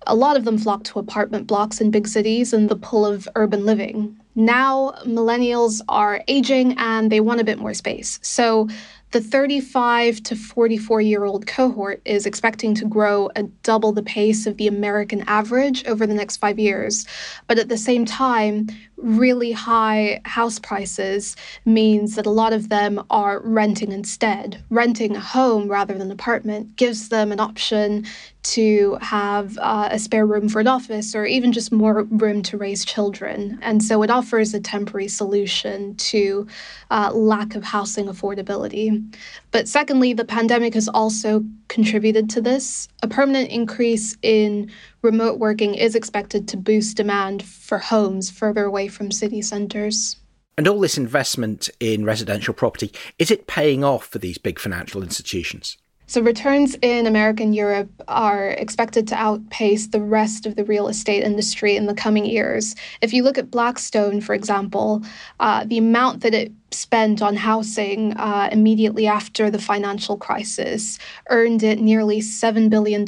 A 0.05 0.15
lot 0.15 0.37
of 0.37 0.45
them 0.45 0.59
flocked 0.59 0.85
to 0.87 0.99
apartment 0.99 1.47
blocks 1.47 1.81
in 1.81 1.89
big 1.89 2.07
cities 2.07 2.53
and 2.53 2.69
the 2.69 2.75
pull 2.75 3.03
of 3.03 3.27
urban 3.35 3.65
living. 3.65 4.15
Now, 4.35 4.91
millennials 5.05 5.81
are 5.89 6.23
aging 6.27 6.77
and 6.77 7.11
they 7.11 7.21
want 7.21 7.41
a 7.41 7.45
bit 7.45 7.57
more 7.57 7.73
space. 7.73 8.19
So, 8.21 8.67
The 9.15 9.21
35 9.21 10.23
to 10.23 10.35
44 10.35 10.99
year 10.99 11.23
old 11.23 11.47
cohort 11.47 12.01
is 12.03 12.25
expecting 12.25 12.75
to 12.75 12.83
grow 12.83 13.29
at 13.37 13.63
double 13.63 13.93
the 13.93 14.03
pace 14.03 14.45
of 14.45 14.57
the 14.57 14.67
American 14.67 15.23
average 15.25 15.85
over 15.85 16.05
the 16.05 16.13
next 16.13 16.35
five 16.35 16.59
years. 16.59 17.05
But 17.47 17.57
at 17.57 17.69
the 17.69 17.77
same 17.77 18.03
time, 18.03 18.67
really 18.97 19.53
high 19.53 20.19
house 20.25 20.59
prices 20.59 21.37
means 21.63 22.15
that 22.15 22.25
a 22.25 22.29
lot 22.29 22.51
of 22.51 22.67
them 22.67 23.05
are 23.09 23.39
renting 23.39 23.93
instead. 23.93 24.61
Renting 24.69 25.15
a 25.15 25.21
home 25.21 25.69
rather 25.69 25.93
than 25.93 26.07
an 26.07 26.11
apartment 26.11 26.75
gives 26.75 27.07
them 27.07 27.31
an 27.31 27.39
option 27.39 28.05
to 28.45 28.97
have 29.01 29.57
uh, 29.57 29.89
a 29.91 29.97
spare 29.97 30.25
room 30.25 30.47
for 30.47 30.59
an 30.59 30.67
office 30.67 31.15
or 31.15 31.25
even 31.25 31.51
just 31.51 31.71
more 31.71 32.03
room 32.03 32.43
to 32.43 32.57
raise 32.57 32.85
children. 32.85 33.57
And 33.63 33.83
so 33.83 34.03
it 34.03 34.11
offers 34.11 34.53
a 34.53 34.59
temporary 34.59 35.07
solution 35.07 35.95
to 35.95 36.45
uh, 36.91 37.11
lack 37.11 37.55
of 37.55 37.63
housing 37.63 38.05
affordability. 38.05 39.03
But 39.49 39.67
secondly, 39.67 40.13
the 40.13 40.25
pandemic 40.25 40.75
has 40.75 40.87
also 40.87 41.43
contributed 41.69 42.29
to 42.31 42.41
this. 42.41 42.87
A 43.01 43.07
permanent 43.07 43.49
increase 43.49 44.15
in 44.21 44.71
remote 45.01 45.39
working 45.39 45.73
is 45.73 45.95
expected 45.95 46.47
to 46.49 46.57
boost 46.57 46.97
demand 46.97 47.43
for 47.43 47.79
homes 47.79 48.29
further 48.29 48.65
away 48.65 48.87
from 48.87 49.11
city 49.11 49.41
centres. 49.41 50.17
And 50.57 50.67
all 50.67 50.79
this 50.79 50.97
investment 50.97 51.69
in 51.79 52.05
residential 52.05 52.53
property, 52.53 52.91
is 53.17 53.31
it 53.31 53.47
paying 53.47 53.83
off 53.83 54.05
for 54.05 54.19
these 54.19 54.37
big 54.37 54.59
financial 54.59 55.03
institutions? 55.03 55.77
So, 56.07 56.21
returns 56.21 56.75
in 56.83 57.07
America 57.07 57.41
and 57.41 57.55
Europe 57.55 57.89
are 58.07 58.49
expected 58.49 59.07
to 59.07 59.15
outpace 59.15 59.87
the 59.87 60.01
rest 60.01 60.45
of 60.45 60.55
the 60.55 60.63
real 60.63 60.87
estate 60.87 61.23
industry 61.23 61.75
in 61.75 61.87
the 61.87 61.95
coming 61.95 62.25
years. 62.25 62.75
If 63.01 63.11
you 63.11 63.23
look 63.23 63.39
at 63.39 63.49
Blackstone, 63.49 64.21
for 64.21 64.35
example, 64.35 65.01
uh, 65.39 65.65
the 65.65 65.79
amount 65.79 66.21
that 66.21 66.35
it 66.35 66.51
spent 66.69 67.23
on 67.23 67.35
housing 67.37 68.13
uh, 68.17 68.49
immediately 68.51 69.07
after 69.07 69.49
the 69.49 69.57
financial 69.57 70.15
crisis 70.15 70.99
earned 71.29 71.63
it 71.63 71.79
nearly 71.79 72.19
$7 72.19 72.69
billion 72.69 73.05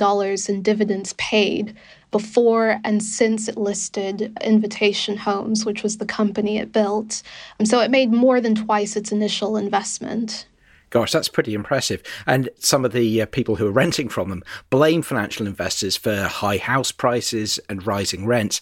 in 0.50 0.62
dividends 0.64 1.14
paid 1.14 1.76
before 2.12 2.80
and 2.84 3.04
since 3.04 3.48
it 3.48 3.58
listed 3.58 4.36
Invitation 4.42 5.18
Homes, 5.18 5.66
which 5.66 5.84
was 5.84 5.98
the 5.98 6.06
company 6.06 6.58
it 6.58 6.72
built. 6.72 7.22
And 7.60 7.68
so 7.68 7.80
it 7.80 7.92
made 7.92 8.12
more 8.12 8.42
than 8.42 8.56
twice 8.56 8.96
its 8.96 9.12
initial 9.12 9.58
investment. 9.58 10.48
Gosh, 10.90 11.12
that's 11.12 11.30
pretty 11.30 11.54
impressive. 11.54 12.02
And 12.26 12.50
some 12.60 12.86
of 12.86 12.94
the 12.94 13.22
uh, 13.22 13.26
people 13.26 13.56
who 13.56 13.68
are 13.68 13.72
renting 13.72 14.10
from 14.10 14.30
them 14.30 14.44
blame 14.70 15.02
financial 15.02 15.46
investors 15.46 15.98
for 15.98 16.24
high 16.24 16.58
house 16.58 16.92
prices 16.92 17.60
and 17.70 17.86
rising 17.86 18.26
rents. 18.26 18.62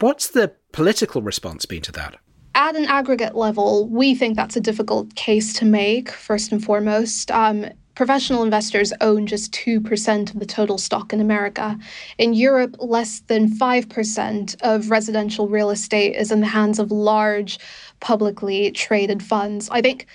What's 0.00 0.28
the 0.28 0.52
political 0.72 1.22
response 1.22 1.64
been 1.64 1.82
to 1.82 1.92
that? 1.92 2.16
At 2.54 2.76
an 2.76 2.84
aggregate 2.84 3.34
level, 3.34 3.88
we 3.88 4.14
think 4.14 4.36
that's 4.36 4.56
a 4.56 4.60
difficult 4.60 5.14
case 5.16 5.52
to 5.54 5.64
make, 5.64 6.10
first 6.10 6.52
and 6.52 6.64
foremost. 6.64 7.30
Um, 7.32 7.66
professional 7.94 8.42
investors 8.42 8.92
own 9.00 9.26
just 9.26 9.52
2% 9.52 10.32
of 10.32 10.40
the 10.40 10.46
total 10.46 10.78
stock 10.78 11.12
in 11.12 11.20
America. 11.20 11.78
In 12.18 12.34
Europe, 12.34 12.76
less 12.78 13.20
than 13.20 13.48
5% 13.48 14.56
of 14.62 14.90
residential 14.90 15.48
real 15.48 15.70
estate 15.70 16.14
is 16.16 16.30
in 16.30 16.40
the 16.40 16.46
hands 16.46 16.78
of 16.78 16.90
large, 16.90 17.58
publicly 18.00 18.70
traded 18.70 19.22
funds. 19.22 19.68
I 19.70 19.80
think 19.80 20.06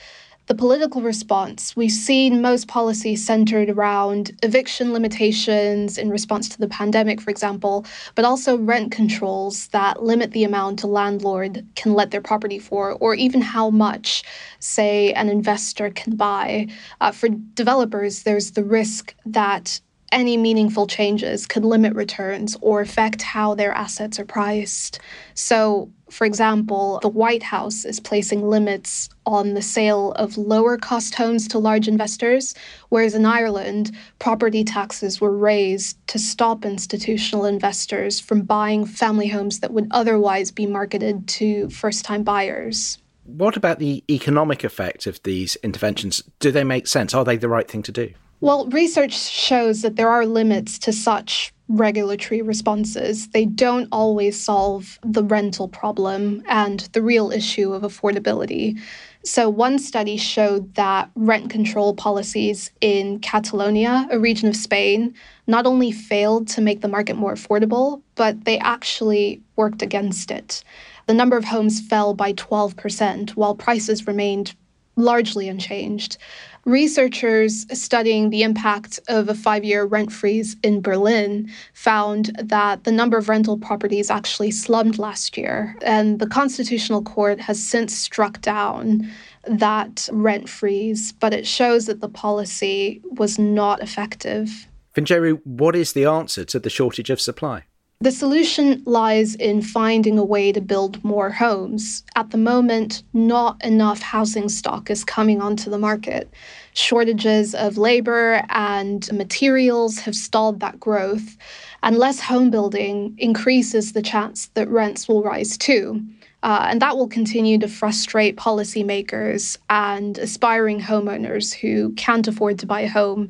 the 0.49 0.55
political 0.55 1.03
response. 1.03 1.75
We've 1.75 1.91
seen 1.91 2.41
most 2.41 2.67
policies 2.67 3.23
centered 3.23 3.69
around 3.69 4.31
eviction 4.41 4.93
limitations 4.93 5.95
in 5.95 6.09
response 6.09 6.49
to 6.49 6.57
the 6.57 6.67
pandemic, 6.67 7.21
for 7.21 7.29
example, 7.29 7.85
but 8.15 8.25
also 8.25 8.57
rent 8.57 8.91
controls 8.91 9.67
that 9.67 10.01
limit 10.01 10.31
the 10.31 10.43
amount 10.43 10.81
a 10.81 10.87
landlord 10.87 11.67
can 11.75 11.93
let 11.93 12.09
their 12.09 12.19
property 12.19 12.57
for, 12.57 12.93
or 12.93 13.13
even 13.13 13.41
how 13.41 13.69
much, 13.69 14.23
say, 14.57 15.13
an 15.13 15.29
investor 15.29 15.91
can 15.91 16.15
buy. 16.15 16.67
Uh, 16.99 17.11
for 17.11 17.29
developers, 17.29 18.23
there's 18.23 18.51
the 18.51 18.63
risk 18.63 19.13
that 19.27 19.79
any 20.11 20.35
meaningful 20.35 20.87
changes 20.87 21.45
could 21.45 21.63
limit 21.63 21.93
returns 21.93 22.57
or 22.61 22.81
affect 22.81 23.21
how 23.21 23.53
their 23.53 23.71
assets 23.71 24.19
are 24.19 24.25
priced. 24.25 24.99
So, 25.35 25.91
for 26.09 26.25
example, 26.25 26.99
the 27.01 27.09
White 27.09 27.43
House 27.43 27.85
is 27.85 27.99
placing 27.99 28.47
limits 28.47 29.09
on 29.25 29.53
the 29.53 29.61
sale 29.61 30.11
of 30.13 30.37
lower 30.37 30.77
cost 30.77 31.15
homes 31.15 31.47
to 31.49 31.59
large 31.59 31.87
investors, 31.87 32.55
whereas 32.89 33.15
in 33.15 33.25
Ireland, 33.25 33.95
property 34.17 34.63
taxes 34.63 35.21
were 35.21 35.35
raised 35.35 35.97
to 36.07 36.19
stop 36.19 36.65
institutional 36.65 37.45
investors 37.45 38.19
from 38.19 38.41
buying 38.41 38.85
family 38.85 39.27
homes 39.27 39.59
that 39.59 39.71
would 39.71 39.87
otherwise 39.91 40.51
be 40.51 40.65
marketed 40.65 41.27
to 41.27 41.69
first 41.69 42.05
time 42.05 42.23
buyers. 42.23 42.97
What 43.23 43.55
about 43.55 43.77
the 43.77 44.03
economic 44.09 44.63
effect 44.63 45.05
of 45.05 45.21
these 45.23 45.55
interventions? 45.57 46.23
Do 46.39 46.51
they 46.51 46.63
make 46.63 46.87
sense? 46.87 47.13
Are 47.13 47.23
they 47.23 47.37
the 47.37 47.49
right 47.49 47.67
thing 47.67 47.83
to 47.83 47.91
do? 47.91 48.13
Well, 48.41 48.67
research 48.67 49.17
shows 49.17 49.81
that 49.81 49.97
there 49.97 50.09
are 50.09 50.25
limits 50.25 50.79
to 50.79 50.93
such 50.93 51.53
regulatory 51.67 52.41
responses. 52.41 53.27
They 53.27 53.45
don't 53.45 53.89
always 53.91 54.41
solve 54.41 54.97
the 55.03 55.23
rental 55.23 55.67
problem 55.67 56.41
and 56.47 56.79
the 56.93 57.01
real 57.01 57.31
issue 57.31 57.73
of 57.73 57.81
affordability. 57.83 58.79
So, 59.25 59.49
one 59.49 59.77
study 59.77 60.15
showed 60.15 60.73
that 60.75 61.11
rent 61.15 61.49
control 61.49 61.93
policies 61.93 62.71
in 62.79 63.19
Catalonia, 63.19 64.07
a 64.09 64.17
region 64.17 64.47
of 64.47 64.55
Spain, 64.55 65.13
not 65.45 65.65
only 65.65 65.91
failed 65.91 66.47
to 66.49 66.61
make 66.61 66.79
the 66.79 66.87
market 66.87 67.17
more 67.17 67.33
affordable, 67.33 68.01
but 68.15 68.45
they 68.45 68.57
actually 68.59 69.41
worked 69.57 69.81
against 69.81 70.31
it. 70.31 70.63
The 71.07 71.13
number 71.13 71.35
of 71.35 71.43
homes 71.43 71.81
fell 71.81 72.13
by 72.13 72.31
12%, 72.33 73.31
while 73.31 73.53
prices 73.53 74.07
remained 74.07 74.55
largely 74.95 75.49
unchanged. 75.49 76.17
Researchers 76.65 77.65
studying 77.77 78.29
the 78.29 78.43
impact 78.43 78.99
of 79.07 79.29
a 79.29 79.33
five 79.33 79.63
year 79.63 79.85
rent 79.85 80.11
freeze 80.11 80.55
in 80.63 80.81
Berlin 80.81 81.49
found 81.73 82.31
that 82.43 82.83
the 82.83 82.91
number 82.91 83.17
of 83.17 83.29
rental 83.29 83.57
properties 83.57 84.09
actually 84.09 84.51
slumped 84.51 84.99
last 84.99 85.37
year. 85.37 85.75
And 85.81 86.19
the 86.19 86.27
Constitutional 86.27 87.01
Court 87.01 87.39
has 87.41 87.61
since 87.61 87.95
struck 87.95 88.41
down 88.41 89.09
that 89.47 90.09
rent 90.11 90.49
freeze, 90.49 91.13
but 91.13 91.33
it 91.33 91.47
shows 91.47 91.85
that 91.85 92.01
the 92.01 92.09
policy 92.09 93.01
was 93.11 93.39
not 93.39 93.81
effective. 93.81 94.67
Vinjeru, 94.95 95.39
what 95.45 95.75
is 95.75 95.93
the 95.93 96.05
answer 96.05 96.43
to 96.45 96.59
the 96.59 96.69
shortage 96.69 97.09
of 97.09 97.21
supply? 97.21 97.63
The 98.01 98.11
solution 98.13 98.81
lies 98.85 99.35
in 99.35 99.61
finding 99.61 100.17
a 100.17 100.23
way 100.23 100.53
to 100.53 100.61
build 100.61 101.03
more 101.03 101.29
homes. 101.29 102.05
At 102.15 102.31
the 102.31 102.37
moment, 102.37 103.03
not 103.11 103.61
enough 103.61 103.99
housing 103.99 104.47
stock 104.47 104.89
is 104.89 105.03
coming 105.03 105.41
onto 105.41 105.69
the 105.69 105.77
market. 105.77 106.33
Shortages 106.73 107.53
of 107.53 107.77
labor 107.77 108.45
and 108.51 109.05
materials 109.11 109.99
have 109.99 110.15
stalled 110.15 110.61
that 110.61 110.79
growth, 110.79 111.35
and 111.83 111.97
less 111.97 112.21
home 112.21 112.49
building 112.49 113.15
increases 113.17 113.91
the 113.91 114.01
chance 114.01 114.47
that 114.53 114.69
rents 114.69 115.09
will 115.09 115.21
rise 115.21 115.57
too. 115.57 116.01
Uh, 116.41 116.67
and 116.69 116.81
that 116.81 116.95
will 116.95 117.09
continue 117.09 117.57
to 117.57 117.67
frustrate 117.67 118.37
policymakers 118.37 119.57
and 119.69 120.17
aspiring 120.19 120.79
homeowners 120.79 121.53
who 121.53 121.91
can't 121.95 122.29
afford 122.29 122.59
to 122.59 122.65
buy 122.65 122.79
a 122.79 122.87
home 122.87 123.29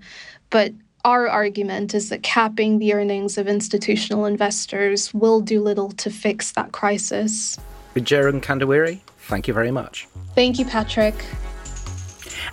but 0.51 0.73
our 1.05 1.27
argument 1.27 1.93
is 1.93 2.09
that 2.09 2.23
capping 2.23 2.79
the 2.79 2.93
earnings 2.93 3.37
of 3.37 3.47
institutional 3.47 4.25
investors 4.25 5.13
will 5.13 5.41
do 5.41 5.61
little 5.61 5.91
to 5.91 6.09
fix 6.09 6.51
that 6.53 6.71
crisis. 6.71 7.57
Vinjeru 7.95 8.39
Mkandawire, 8.39 8.99
thank 9.27 9.47
you 9.47 9.53
very 9.53 9.71
much. 9.71 10.07
Thank 10.35 10.59
you, 10.59 10.65
Patrick. 10.65 11.15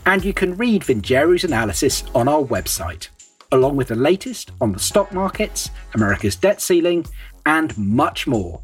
And 0.05 0.25
you 0.25 0.33
can 0.33 0.57
read 0.57 0.83
Vinjeru's 0.83 1.45
analysis 1.45 2.05
on 2.15 2.29
our 2.29 2.43
website, 2.43 3.09
along 3.53 3.77
with 3.77 3.89
the 3.89 3.97
latest 3.97 4.53
on 4.61 4.73
the 4.73 4.79
stock 4.79 5.13
markets, 5.13 5.71
America's 5.95 6.37
debt 6.37 6.61
ceiling, 6.61 7.07
and 7.45 7.77
much 7.77 8.27
more. 8.27 8.61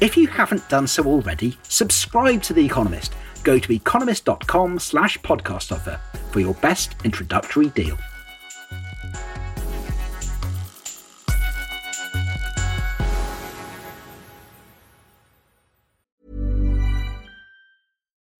If 0.00 0.16
you 0.16 0.28
haven't 0.28 0.68
done 0.68 0.86
so 0.86 1.04
already, 1.04 1.56
subscribe 1.64 2.42
to 2.44 2.52
The 2.52 2.64
Economist. 2.64 3.14
Go 3.42 3.58
to 3.58 3.72
economist.com 3.72 4.78
slash 4.78 5.18
podcast 5.18 5.72
offer 5.72 6.00
for 6.30 6.40
your 6.40 6.54
best 6.54 6.94
introductory 7.04 7.68
deal. 7.70 7.96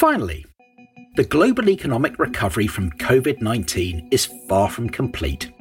Finally, 0.00 0.46
the 1.16 1.24
global 1.24 1.68
economic 1.68 2.18
recovery 2.18 2.66
from 2.66 2.90
COVID 2.92 3.42
19 3.42 4.08
is 4.10 4.30
far 4.48 4.70
from 4.70 4.88
complete. 4.88 5.52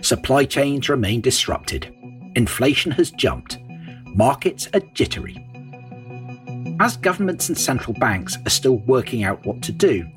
Supply 0.00 0.46
chains 0.46 0.88
remain 0.88 1.20
disrupted, 1.20 1.94
inflation 2.34 2.92
has 2.92 3.10
jumped, 3.10 3.58
markets 4.06 4.70
are 4.72 4.80
jittery. 4.94 5.36
As 6.80 6.96
governments 6.96 7.50
and 7.50 7.58
central 7.58 7.92
banks 7.92 8.38
are 8.46 8.50
still 8.50 8.78
working 8.86 9.22
out 9.22 9.44
what 9.44 9.60
to 9.60 9.70
do, 9.70 10.08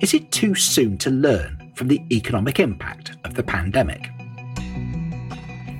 is 0.00 0.14
it 0.14 0.30
too 0.30 0.54
soon 0.54 0.96
to 0.98 1.10
learn 1.10 1.72
from 1.74 1.88
the 1.88 2.00
economic 2.12 2.60
impact 2.60 3.16
of 3.24 3.34
the 3.34 3.42
pandemic? 3.42 4.08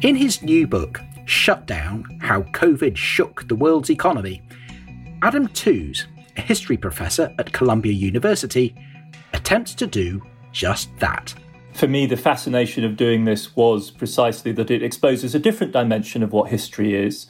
In 0.03 0.17
his 0.17 0.43
new 0.43 0.67
book, 0.67 1.01
Shut 1.27 1.65
Down 1.65 2.19
How 2.21 2.43
COVID 2.43 2.97
Shook 2.97 3.47
the 3.47 3.55
World's 3.55 3.91
Economy, 3.91 4.43
Adam 5.23 5.47
Tooze, 5.47 6.09
a 6.37 6.41
history 6.41 6.77
professor 6.77 7.35
at 7.39 7.53
Columbia 7.53 7.93
University, 7.93 8.75
attempts 9.33 9.75
to 9.75 9.87
do 9.87 10.23
just 10.53 10.97
that. 10.99 11.35
For 11.75 11.87
me, 11.87 12.07
the 12.07 12.17
fascination 12.17 12.85
of 12.85 12.97
doing 12.97 13.25
this 13.25 13.55
was 13.55 13.91
precisely 13.91 14.53
that 14.53 14.71
it 14.71 14.83
exposes 14.83 15.35
a 15.35 15.39
different 15.39 15.73
dimension 15.73 16.23
of 16.23 16.33
what 16.33 16.51
history 16.51 16.95
is, 16.95 17.27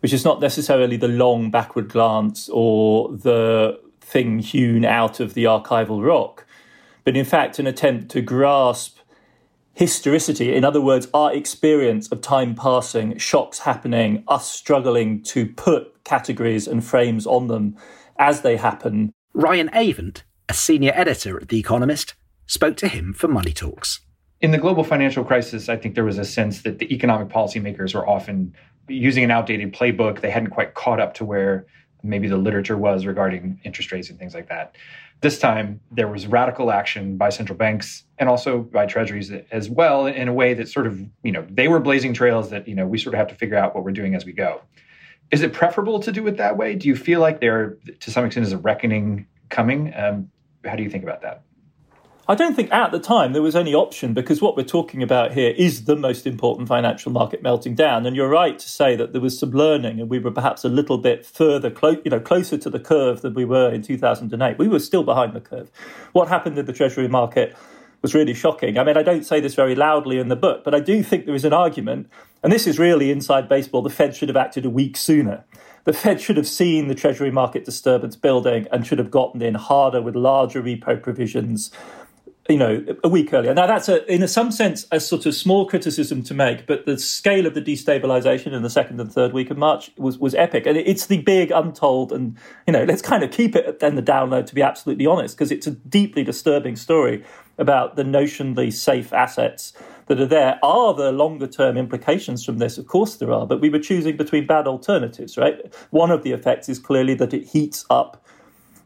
which 0.00 0.12
is 0.12 0.24
not 0.24 0.40
necessarily 0.40 0.96
the 0.96 1.08
long 1.08 1.50
backward 1.50 1.88
glance 1.88 2.48
or 2.50 3.10
the 3.12 3.78
thing 4.00 4.38
hewn 4.38 4.84
out 4.84 5.20
of 5.20 5.34
the 5.34 5.44
archival 5.44 6.04
rock, 6.04 6.46
but 7.04 7.16
in 7.16 7.24
fact 7.24 7.58
an 7.58 7.66
attempt 7.66 8.10
to 8.10 8.20
grasp 8.20 8.98
historicity, 9.74 10.54
in 10.54 10.64
other 10.64 10.80
words, 10.80 11.08
our 11.14 11.32
experience 11.32 12.08
of 12.08 12.20
time 12.20 12.54
passing, 12.54 13.16
shocks 13.18 13.60
happening, 13.60 14.24
us 14.28 14.50
struggling 14.50 15.22
to 15.22 15.46
put 15.46 16.04
categories 16.04 16.66
and 16.66 16.84
frames 16.84 17.26
on 17.26 17.46
them 17.46 17.76
as 18.20 18.42
they 18.42 18.56
happen. 18.56 19.12
Ryan 19.34 19.70
Avent, 19.70 20.22
a 20.48 20.54
senior 20.54 20.92
editor 20.94 21.40
at 21.40 21.48
The 21.48 21.58
Economist, 21.58 22.14
spoke 22.46 22.76
to 22.76 22.88
him 22.88 23.12
for 23.12 23.26
Money 23.26 23.52
Talks. 23.52 24.00
In 24.40 24.52
the 24.52 24.58
global 24.58 24.84
financial 24.84 25.24
crisis, 25.24 25.68
I 25.68 25.76
think 25.76 25.94
there 25.94 26.04
was 26.04 26.18
a 26.18 26.24
sense 26.24 26.62
that 26.62 26.78
the 26.78 26.94
economic 26.94 27.28
policymakers 27.28 27.94
were 27.94 28.08
often 28.08 28.54
using 28.88 29.24
an 29.24 29.30
outdated 29.30 29.72
playbook. 29.72 30.20
They 30.20 30.30
hadn't 30.30 30.50
quite 30.50 30.74
caught 30.74 31.00
up 31.00 31.14
to 31.14 31.24
where 31.24 31.66
maybe 32.02 32.28
the 32.28 32.36
literature 32.36 32.76
was 32.76 33.06
regarding 33.06 33.60
interest 33.64 33.92
rates 33.92 34.10
and 34.10 34.18
things 34.18 34.34
like 34.34 34.48
that. 34.48 34.76
This 35.20 35.38
time, 35.38 35.80
there 35.90 36.08
was 36.08 36.26
radical 36.26 36.70
action 36.70 37.18
by 37.18 37.28
central 37.28 37.56
banks 37.56 38.04
and 38.18 38.28
also 38.28 38.60
by 38.60 38.86
treasuries 38.86 39.30
as 39.50 39.68
well, 39.68 40.06
in 40.06 40.28
a 40.28 40.32
way 40.32 40.54
that 40.54 40.68
sort 40.68 40.86
of, 40.86 40.98
you 41.22 41.32
know, 41.32 41.46
they 41.50 41.68
were 41.68 41.78
blazing 41.78 42.14
trails 42.14 42.48
that, 42.50 42.66
you 42.66 42.74
know, 42.74 42.86
we 42.86 42.96
sort 42.96 43.14
of 43.14 43.18
have 43.18 43.28
to 43.28 43.34
figure 43.34 43.56
out 43.56 43.74
what 43.74 43.84
we're 43.84 43.92
doing 43.92 44.14
as 44.14 44.24
we 44.24 44.32
go. 44.32 44.62
Is 45.30 45.42
it 45.42 45.52
preferable 45.52 46.00
to 46.00 46.10
do 46.10 46.26
it 46.26 46.36
that 46.38 46.56
way? 46.56 46.74
Do 46.74 46.88
you 46.88 46.96
feel 46.96 47.20
like 47.20 47.40
there, 47.40 47.78
to 48.00 48.10
some 48.10 48.24
extent, 48.24 48.46
is 48.46 48.52
a 48.52 48.58
reckoning 48.58 49.26
coming? 49.48 49.92
Um, 49.96 50.30
how 50.64 50.74
do 50.74 50.82
you 50.82 50.90
think 50.90 51.04
about 51.04 51.22
that? 51.22 51.44
I 52.30 52.36
don't 52.36 52.54
think 52.54 52.72
at 52.72 52.92
the 52.92 53.00
time 53.00 53.32
there 53.32 53.42
was 53.42 53.56
any 53.56 53.74
option 53.74 54.14
because 54.14 54.40
what 54.40 54.56
we're 54.56 54.62
talking 54.62 55.02
about 55.02 55.32
here 55.32 55.52
is 55.56 55.86
the 55.86 55.96
most 55.96 56.28
important 56.28 56.68
financial 56.68 57.10
market 57.10 57.42
melting 57.42 57.74
down. 57.74 58.06
And 58.06 58.14
you're 58.14 58.28
right 58.28 58.56
to 58.56 58.68
say 58.68 58.94
that 58.94 59.12
there 59.12 59.20
was 59.20 59.36
some 59.36 59.50
learning 59.50 60.00
and 60.00 60.08
we 60.08 60.20
were 60.20 60.30
perhaps 60.30 60.64
a 60.64 60.68
little 60.68 60.96
bit 60.96 61.26
further, 61.26 61.72
clo- 61.72 62.00
you 62.04 62.10
know, 62.10 62.20
closer 62.20 62.56
to 62.56 62.70
the 62.70 62.78
curve 62.78 63.22
than 63.22 63.34
we 63.34 63.44
were 63.44 63.72
in 63.72 63.82
2008. 63.82 64.58
We 64.58 64.68
were 64.68 64.78
still 64.78 65.02
behind 65.02 65.32
the 65.32 65.40
curve. 65.40 65.72
What 66.12 66.28
happened 66.28 66.56
in 66.56 66.66
the 66.66 66.72
Treasury 66.72 67.08
market 67.08 67.56
was 68.02 68.14
really 68.14 68.34
shocking. 68.34 68.78
I 68.78 68.84
mean, 68.84 68.96
I 68.96 69.02
don't 69.02 69.24
say 69.24 69.40
this 69.40 69.54
very 69.54 69.74
loudly 69.74 70.18
in 70.18 70.28
the 70.28 70.36
book, 70.36 70.64
but 70.64 70.74
I 70.74 70.80
do 70.80 71.02
think 71.02 71.26
there 71.26 71.34
is 71.34 71.44
an 71.44 71.52
argument, 71.52 72.08
and 72.42 72.52
this 72.52 72.66
is 72.66 72.78
really 72.78 73.10
inside 73.10 73.48
baseball, 73.48 73.82
the 73.82 73.90
Fed 73.90 74.16
should 74.16 74.28
have 74.28 74.36
acted 74.36 74.64
a 74.64 74.70
week 74.70 74.96
sooner. 74.96 75.44
The 75.84 75.92
Fed 75.92 76.20
should 76.20 76.36
have 76.36 76.46
seen 76.46 76.88
the 76.88 76.94
Treasury 76.94 77.30
market 77.30 77.64
disturbance 77.64 78.14
building 78.14 78.66
and 78.70 78.86
should 78.86 78.98
have 78.98 79.10
gotten 79.10 79.40
in 79.42 79.54
harder 79.54 80.02
with 80.02 80.14
larger 80.14 80.62
repo 80.62 81.02
provisions 81.02 81.70
you 82.50 82.58
know, 82.58 82.84
a 83.04 83.08
week 83.08 83.32
earlier. 83.32 83.54
Now, 83.54 83.66
that's 83.66 83.88
a, 83.88 84.04
in 84.12 84.26
some 84.26 84.50
sense 84.50 84.86
a 84.90 84.98
sort 84.98 85.24
of 85.24 85.34
small 85.34 85.66
criticism 85.66 86.22
to 86.24 86.34
make, 86.34 86.66
but 86.66 86.84
the 86.84 86.98
scale 86.98 87.46
of 87.46 87.54
the 87.54 87.62
destabilization 87.62 88.52
in 88.52 88.62
the 88.62 88.70
second 88.70 89.00
and 89.00 89.10
third 89.10 89.32
week 89.32 89.50
of 89.50 89.56
March 89.56 89.92
was, 89.96 90.18
was 90.18 90.34
epic. 90.34 90.66
And 90.66 90.76
it's 90.76 91.06
the 91.06 91.22
big 91.22 91.52
untold, 91.52 92.12
and, 92.12 92.36
you 92.66 92.72
know, 92.72 92.84
let's 92.84 93.02
kind 93.02 93.22
of 93.22 93.30
keep 93.30 93.54
it 93.54 93.78
then 93.78 93.94
the 93.94 94.02
download 94.02 94.46
to 94.46 94.54
be 94.54 94.62
absolutely 94.62 95.06
honest, 95.06 95.36
because 95.36 95.52
it's 95.52 95.66
a 95.66 95.70
deeply 95.70 96.24
disturbing 96.24 96.76
story 96.76 97.24
about 97.56 97.96
the 97.96 98.02
notionally 98.02 98.72
safe 98.72 99.12
assets 99.12 99.72
that 100.06 100.20
are 100.20 100.26
there. 100.26 100.58
Are 100.62 100.92
there 100.92 101.12
longer 101.12 101.46
term 101.46 101.76
implications 101.76 102.44
from 102.44 102.58
this? 102.58 102.78
Of 102.78 102.88
course 102.88 103.16
there 103.16 103.32
are, 103.32 103.46
but 103.46 103.60
we 103.60 103.70
were 103.70 103.78
choosing 103.78 104.16
between 104.16 104.46
bad 104.46 104.66
alternatives, 104.66 105.38
right? 105.38 105.72
One 105.90 106.10
of 106.10 106.24
the 106.24 106.32
effects 106.32 106.68
is 106.68 106.80
clearly 106.80 107.14
that 107.14 107.32
it 107.32 107.44
heats 107.46 107.86
up 107.90 108.26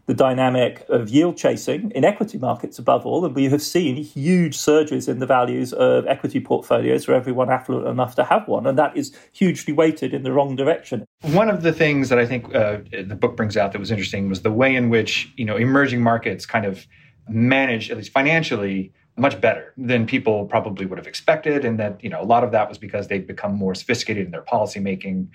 the 0.06 0.14
dynamic 0.14 0.84
of 0.88 1.08
yield 1.08 1.36
chasing 1.36 1.90
in 1.92 2.04
equity 2.04 2.38
markets 2.38 2.78
above 2.78 3.06
all. 3.06 3.24
And 3.24 3.34
we 3.34 3.48
have 3.48 3.62
seen 3.62 3.96
huge 3.96 4.56
surges 4.56 5.08
in 5.08 5.18
the 5.18 5.26
values 5.26 5.72
of 5.72 6.06
equity 6.06 6.40
portfolios 6.40 7.04
for 7.04 7.14
everyone 7.14 7.50
affluent 7.50 7.88
enough 7.88 8.14
to 8.16 8.24
have 8.24 8.46
one. 8.46 8.66
And 8.66 8.78
that 8.78 8.96
is 8.96 9.16
hugely 9.32 9.72
weighted 9.72 10.12
in 10.12 10.22
the 10.22 10.32
wrong 10.32 10.56
direction. 10.56 11.06
One 11.22 11.48
of 11.48 11.62
the 11.62 11.72
things 11.72 12.10
that 12.10 12.18
I 12.18 12.26
think 12.26 12.54
uh, 12.54 12.78
the 12.90 13.16
book 13.18 13.36
brings 13.36 13.56
out 13.56 13.72
that 13.72 13.78
was 13.78 13.90
interesting 13.90 14.28
was 14.28 14.42
the 14.42 14.52
way 14.52 14.74
in 14.74 14.90
which, 14.90 15.32
you 15.36 15.44
know, 15.44 15.56
emerging 15.56 16.02
markets 16.02 16.44
kind 16.44 16.66
of 16.66 16.86
manage, 17.28 17.90
at 17.90 17.96
least 17.96 18.12
financially, 18.12 18.92
much 19.16 19.40
better 19.40 19.72
than 19.78 20.06
people 20.06 20.44
probably 20.46 20.84
would 20.84 20.98
have 20.98 21.06
expected. 21.06 21.64
And 21.64 21.78
that, 21.78 22.02
you 22.02 22.10
know, 22.10 22.20
a 22.20 22.24
lot 22.24 22.44
of 22.44 22.50
that 22.50 22.68
was 22.68 22.78
because 22.78 23.08
they've 23.08 23.26
become 23.26 23.54
more 23.54 23.74
sophisticated 23.74 24.26
in 24.26 24.32
their 24.32 24.42
policy 24.42 24.80
making. 24.80 25.30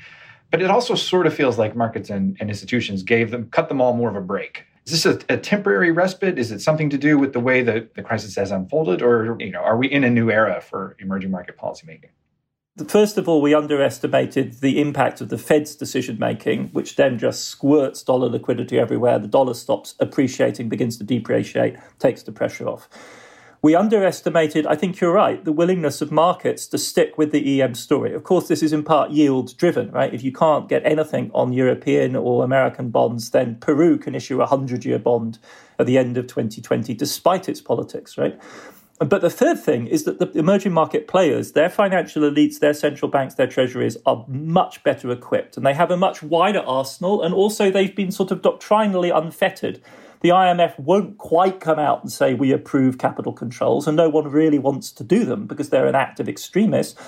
But 0.52 0.62
it 0.62 0.70
also 0.70 0.96
sort 0.96 1.28
of 1.28 1.34
feels 1.34 1.58
like 1.58 1.76
markets 1.76 2.10
and, 2.10 2.36
and 2.40 2.50
institutions 2.50 3.04
gave 3.04 3.32
them, 3.32 3.50
cut 3.52 3.70
them 3.70 3.82
all 3.82 3.94
more 3.94 4.10
of 4.10 4.16
a 4.16 4.22
break. 4.22 4.66
Is 4.86 5.04
this 5.04 5.06
a, 5.06 5.34
a, 5.34 5.38
temporary 5.38 5.92
respite? 5.92 6.40
Is 6.40 6.52
it 6.52 6.62
something 6.62 6.90
to 6.90 6.98
do 6.98 7.20
with 7.20 7.34
the 7.34 7.40
way 7.40 7.62
that 7.62 7.94
the 7.94 8.02
crisis 8.02 8.36
has 8.36 8.50
unfolded, 8.50 9.04
or 9.04 9.38
you 9.40 9.52
know, 9.52 9.60
are 9.60 9.78
we 9.78 9.88
in 9.88 10.04
a 10.04 10.10
new 10.10 10.32
era 10.32 10.62
for 10.62 10.96
emerging 11.00 11.30
market 11.30 11.58
policymaking? 11.58 12.10
First 12.88 13.18
of 13.18 13.28
all, 13.28 13.42
we 13.42 13.54
underestimated 13.54 14.62
the 14.62 14.82
impact 14.82 15.22
of 15.22 15.30
the 15.30 15.38
Fed's 15.38 15.76
decision 15.76 16.18
making, 16.18 16.70
which 16.70 16.96
then 16.96 17.20
just 17.20 17.46
squirts 17.46 18.02
dollar 18.02 18.30
liquidity 18.30 18.80
everywhere. 18.80 19.20
The 19.20 19.28
dollar 19.28 19.54
stops 19.54 19.96
appreciating, 20.00 20.70
begins 20.70 20.98
to 20.98 21.04
depreciate, 21.04 21.76
takes 22.00 22.24
the 22.24 22.32
pressure 22.32 22.68
off 22.68 22.90
we 23.62 23.76
underestimated, 23.76 24.66
I 24.66 24.76
think 24.76 25.02
you're 25.02 25.12
right, 25.12 25.44
the 25.44 25.52
willingness 25.52 26.02
of 26.02 26.12
markets 26.12 26.66
to 26.68 26.78
stick 26.78 27.18
with 27.18 27.32
the 27.32 27.62
EM 27.62 27.76
story. 27.76 28.14
Of 28.14 28.24
course, 28.24 28.48
this 28.48 28.64
is 28.64 28.72
in 28.72 28.84
part 28.84 29.12
yield 29.12 29.58
driven, 29.58 29.92
right? 29.92 30.14
If 30.14 30.24
you 30.24 30.32
can't 30.32 30.70
get 30.70 30.86
anything 30.86 31.30
on 31.34 31.52
European 31.52 32.16
or 32.16 32.46
American 32.46 32.90
bonds, 32.90 33.32
then 33.32 33.56
Peru 33.56 33.98
can 33.98 34.16
issue 34.16 34.36
a 34.36 34.48
100 34.48 34.86
year 34.86 35.00
bond 35.00 35.40
at 35.78 35.86
the 35.88 35.98
end 35.98 36.18
of 36.18 36.28
2020, 36.28 36.94
despite 36.94 37.50
its 37.50 37.60
politics, 37.60 38.18
right? 38.18 38.40
But 39.00 39.22
the 39.22 39.30
third 39.30 39.60
thing 39.60 39.88
is 39.88 40.04
that 40.04 40.20
the 40.20 40.30
emerging 40.38 40.74
market 40.74 41.08
players, 41.08 41.54
their 41.54 41.70
financial 41.70 42.24
elites, 42.24 42.60
their 42.60 42.74
central 42.74 43.10
banks, 43.10 43.36
their 43.36 43.48
treasuries 43.48 43.98
are 44.06 44.26
much 44.28 44.84
better 44.84 45.10
equipped 45.12 45.56
and 45.56 45.66
they 45.66 45.74
have 45.74 45.90
a 45.90 45.98
much 45.98 46.22
wider 46.22 46.60
arsenal. 46.60 47.22
And 47.24 47.34
also, 47.34 47.72
they've 47.72 47.96
been 47.96 48.12
sort 48.12 48.32
of 48.32 48.42
doctrinally 48.42 49.10
unfettered 49.10 49.82
the 50.22 50.30
IMF 50.30 50.78
won't 50.80 51.18
quite 51.18 51.60
come 51.60 51.80
out 51.80 52.02
and 52.02 52.12
say 52.12 52.34
we 52.34 52.52
approve 52.52 52.98
capital 52.98 53.34
controls, 53.34 53.88
and 53.88 53.96
no 53.96 54.10
one 54.10 54.30
really 54.30 54.60
wants 54.60 54.92
to 54.94 55.04
do 55.04 55.26
them 55.26 55.48
because 55.48 55.70
they're 55.70 55.88
an 55.88 55.96
act 55.96 56.20
of 56.20 56.28
extremists. 56.28 57.00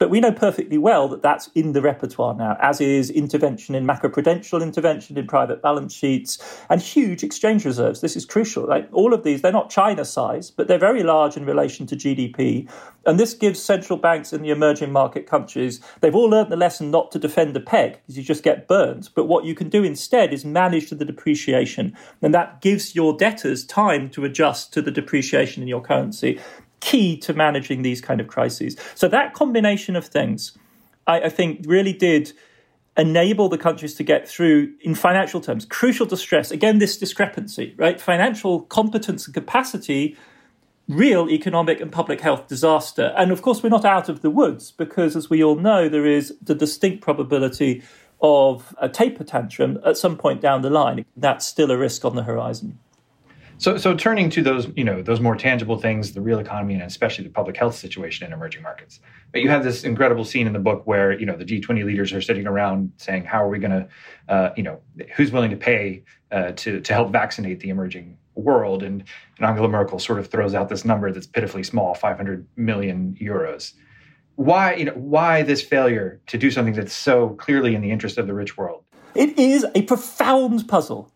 But 0.00 0.08
we 0.08 0.18
know 0.18 0.32
perfectly 0.32 0.78
well 0.78 1.08
that 1.08 1.20
that's 1.20 1.48
in 1.54 1.74
the 1.74 1.82
repertoire 1.82 2.34
now, 2.34 2.56
as 2.58 2.80
is 2.80 3.10
intervention 3.10 3.74
in 3.74 3.86
macroprudential 3.86 4.62
intervention 4.62 5.18
in 5.18 5.26
private 5.26 5.60
balance 5.60 5.94
sheets 5.94 6.38
and 6.70 6.80
huge 6.80 7.22
exchange 7.22 7.66
reserves. 7.66 8.00
This 8.00 8.16
is 8.16 8.24
crucial. 8.24 8.66
Right? 8.66 8.88
All 8.92 9.12
of 9.12 9.24
these, 9.24 9.42
they're 9.42 9.52
not 9.52 9.68
China 9.68 10.06
size, 10.06 10.50
but 10.50 10.68
they're 10.68 10.78
very 10.78 11.02
large 11.02 11.36
in 11.36 11.44
relation 11.44 11.86
to 11.86 11.96
GDP. 11.96 12.66
And 13.04 13.20
this 13.20 13.34
gives 13.34 13.62
central 13.62 13.98
banks 13.98 14.32
in 14.32 14.40
the 14.40 14.48
emerging 14.48 14.90
market 14.90 15.26
countries, 15.26 15.82
they've 16.00 16.14
all 16.14 16.30
learned 16.30 16.50
the 16.50 16.56
lesson 16.56 16.90
not 16.90 17.12
to 17.12 17.18
defend 17.18 17.54
the 17.54 17.60
peg 17.60 18.00
because 18.00 18.16
you 18.16 18.24
just 18.24 18.42
get 18.42 18.66
burnt. 18.66 19.10
But 19.14 19.28
what 19.28 19.44
you 19.44 19.54
can 19.54 19.68
do 19.68 19.84
instead 19.84 20.32
is 20.32 20.46
manage 20.46 20.88
the 20.88 21.04
depreciation. 21.04 21.94
And 22.22 22.32
that 22.32 22.62
gives 22.62 22.94
your 22.94 23.14
debtors 23.14 23.66
time 23.66 24.08
to 24.10 24.24
adjust 24.24 24.72
to 24.72 24.80
the 24.80 24.90
depreciation 24.90 25.62
in 25.62 25.68
your 25.68 25.82
currency 25.82 26.40
key 26.80 27.16
to 27.18 27.34
managing 27.34 27.82
these 27.82 28.00
kind 28.00 28.20
of 28.20 28.26
crises. 28.26 28.76
So 28.94 29.08
that 29.08 29.34
combination 29.34 29.96
of 29.96 30.06
things, 30.06 30.56
I, 31.06 31.22
I 31.22 31.28
think, 31.28 31.64
really 31.66 31.92
did 31.92 32.32
enable 32.96 33.48
the 33.48 33.58
countries 33.58 33.94
to 33.94 34.02
get 34.02 34.28
through, 34.28 34.72
in 34.80 34.94
financial 34.94 35.40
terms, 35.40 35.64
crucial 35.64 36.06
distress. 36.06 36.50
Again, 36.50 36.78
this 36.78 36.98
discrepancy, 36.98 37.74
right? 37.76 38.00
Financial 38.00 38.62
competence 38.62 39.26
and 39.26 39.34
capacity, 39.34 40.16
real 40.88 41.30
economic 41.30 41.80
and 41.80 41.92
public 41.92 42.20
health 42.20 42.48
disaster. 42.48 43.14
And 43.16 43.30
of 43.30 43.42
course, 43.42 43.62
we're 43.62 43.68
not 43.68 43.84
out 43.84 44.08
of 44.08 44.22
the 44.22 44.30
woods 44.30 44.72
because, 44.72 45.16
as 45.16 45.30
we 45.30 45.42
all 45.42 45.54
know, 45.54 45.88
there 45.88 46.06
is 46.06 46.34
the 46.42 46.54
distinct 46.54 47.02
probability 47.02 47.82
of 48.20 48.74
a 48.78 48.88
taper 48.88 49.24
tantrum 49.24 49.78
at 49.84 49.96
some 49.96 50.16
point 50.16 50.40
down 50.40 50.62
the 50.62 50.68
line. 50.68 51.06
That's 51.16 51.46
still 51.46 51.70
a 51.70 51.78
risk 51.78 52.04
on 52.04 52.16
the 52.16 52.24
horizon. 52.24 52.78
So, 53.60 53.76
so 53.76 53.94
turning 53.94 54.30
to 54.30 54.42
those, 54.42 54.68
you 54.74 54.84
know, 54.84 55.02
those 55.02 55.20
more 55.20 55.36
tangible 55.36 55.76
things, 55.76 56.12
the 56.12 56.22
real 56.22 56.38
economy, 56.38 56.72
and 56.72 56.82
especially 56.82 57.24
the 57.24 57.30
public 57.30 57.58
health 57.58 57.74
situation 57.74 58.26
in 58.26 58.32
emerging 58.32 58.62
markets. 58.62 59.00
But 59.32 59.42
you 59.42 59.50
have 59.50 59.62
this 59.62 59.84
incredible 59.84 60.24
scene 60.24 60.46
in 60.46 60.54
the 60.54 60.58
book 60.58 60.86
where, 60.86 61.12
you 61.12 61.26
know, 61.26 61.36
the 61.36 61.44
G20 61.44 61.84
leaders 61.84 62.10
are 62.14 62.22
sitting 62.22 62.46
around 62.46 62.92
saying, 62.96 63.24
"How 63.26 63.44
are 63.44 63.50
we 63.50 63.58
going 63.58 63.72
to, 63.72 63.88
uh, 64.30 64.50
you 64.56 64.62
know, 64.62 64.80
who's 65.14 65.30
willing 65.30 65.50
to 65.50 65.58
pay 65.58 66.04
uh, 66.32 66.52
to 66.52 66.80
to 66.80 66.94
help 66.94 67.12
vaccinate 67.12 67.60
the 67.60 67.68
emerging 67.68 68.16
world?" 68.34 68.82
And, 68.82 69.04
and 69.36 69.46
Angela 69.46 69.68
Merkel 69.68 69.98
sort 69.98 70.18
of 70.20 70.28
throws 70.28 70.54
out 70.54 70.70
this 70.70 70.86
number 70.86 71.12
that's 71.12 71.26
pitifully 71.26 71.62
small, 71.62 71.92
500 71.92 72.46
million 72.56 73.14
euros. 73.20 73.74
Why, 74.36 74.76
you 74.76 74.86
know, 74.86 74.94
why 74.94 75.42
this 75.42 75.60
failure 75.60 76.18
to 76.28 76.38
do 76.38 76.50
something 76.50 76.72
that's 76.72 76.94
so 76.94 77.30
clearly 77.34 77.74
in 77.74 77.82
the 77.82 77.90
interest 77.90 78.16
of 78.16 78.26
the 78.26 78.32
rich 78.32 78.56
world? 78.56 78.84
It 79.14 79.38
is 79.38 79.66
a 79.74 79.82
profound 79.82 80.66
puzzle. 80.66 81.12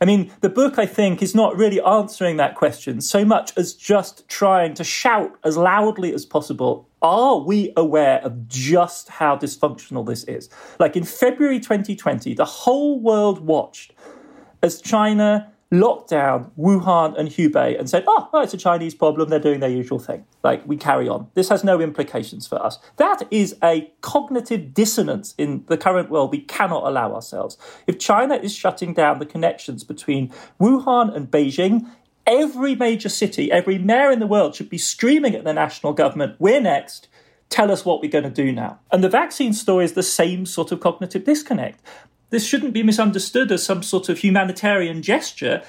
I 0.00 0.04
mean, 0.04 0.30
the 0.40 0.48
book, 0.48 0.78
I 0.78 0.86
think, 0.86 1.22
is 1.22 1.34
not 1.34 1.56
really 1.56 1.80
answering 1.80 2.36
that 2.36 2.54
question 2.54 3.00
so 3.00 3.24
much 3.24 3.52
as 3.56 3.74
just 3.74 4.28
trying 4.28 4.74
to 4.74 4.84
shout 4.84 5.36
as 5.44 5.56
loudly 5.56 6.14
as 6.14 6.24
possible 6.24 6.88
are 7.00 7.38
we 7.38 7.72
aware 7.76 8.18
of 8.24 8.48
just 8.48 9.08
how 9.08 9.36
dysfunctional 9.36 10.04
this 10.04 10.24
is? 10.24 10.48
Like 10.80 10.96
in 10.96 11.04
February 11.04 11.60
2020, 11.60 12.34
the 12.34 12.44
whole 12.44 12.98
world 12.98 13.40
watched 13.40 13.92
as 14.62 14.80
China 14.80 15.52
locked 15.70 16.08
down 16.08 16.50
Wuhan 16.58 17.18
and 17.18 17.28
Hubei 17.28 17.78
and 17.78 17.90
said, 17.90 18.04
oh, 18.06 18.28
oh, 18.32 18.40
it's 18.40 18.54
a 18.54 18.58
Chinese 18.58 18.94
problem. 18.94 19.28
They're 19.28 19.38
doing 19.38 19.60
their 19.60 19.68
usual 19.68 19.98
thing. 19.98 20.24
Like, 20.42 20.66
we 20.66 20.76
carry 20.76 21.08
on. 21.08 21.28
This 21.34 21.50
has 21.50 21.62
no 21.62 21.80
implications 21.80 22.46
for 22.46 22.62
us. 22.62 22.78
That 22.96 23.28
is 23.30 23.56
a 23.62 23.92
cognitive 24.00 24.72
dissonance 24.72 25.34
in 25.36 25.64
the 25.66 25.76
current 25.76 26.10
world 26.10 26.32
we 26.32 26.40
cannot 26.40 26.84
allow 26.84 27.14
ourselves. 27.14 27.58
If 27.86 27.98
China 27.98 28.36
is 28.36 28.54
shutting 28.54 28.94
down 28.94 29.18
the 29.18 29.26
connections 29.26 29.84
between 29.84 30.32
Wuhan 30.60 31.14
and 31.14 31.30
Beijing, 31.30 31.86
every 32.26 32.74
major 32.74 33.08
city, 33.10 33.52
every 33.52 33.78
mayor 33.78 34.10
in 34.10 34.20
the 34.20 34.26
world 34.26 34.54
should 34.54 34.70
be 34.70 34.78
screaming 34.78 35.34
at 35.34 35.44
the 35.44 35.52
national 35.52 35.92
government, 35.92 36.36
we're 36.38 36.60
next. 36.60 37.08
Tell 37.50 37.70
us 37.70 37.84
what 37.84 38.00
we're 38.00 38.10
going 38.10 38.24
to 38.24 38.30
do 38.30 38.52
now. 38.52 38.78
And 38.92 39.02
the 39.02 39.08
vaccine 39.08 39.54
story 39.54 39.84
is 39.84 39.94
the 39.94 40.02
same 40.02 40.44
sort 40.44 40.70
of 40.70 40.80
cognitive 40.80 41.24
disconnect. 41.24 41.80
This 42.30 42.46
shouldn't 42.46 42.74
be 42.74 42.82
misunderstood 42.82 43.50
as 43.52 43.62
some 43.62 43.82
sort 43.82 44.08
of 44.08 44.18
humanitarian 44.18 45.02
gesture. 45.02 45.62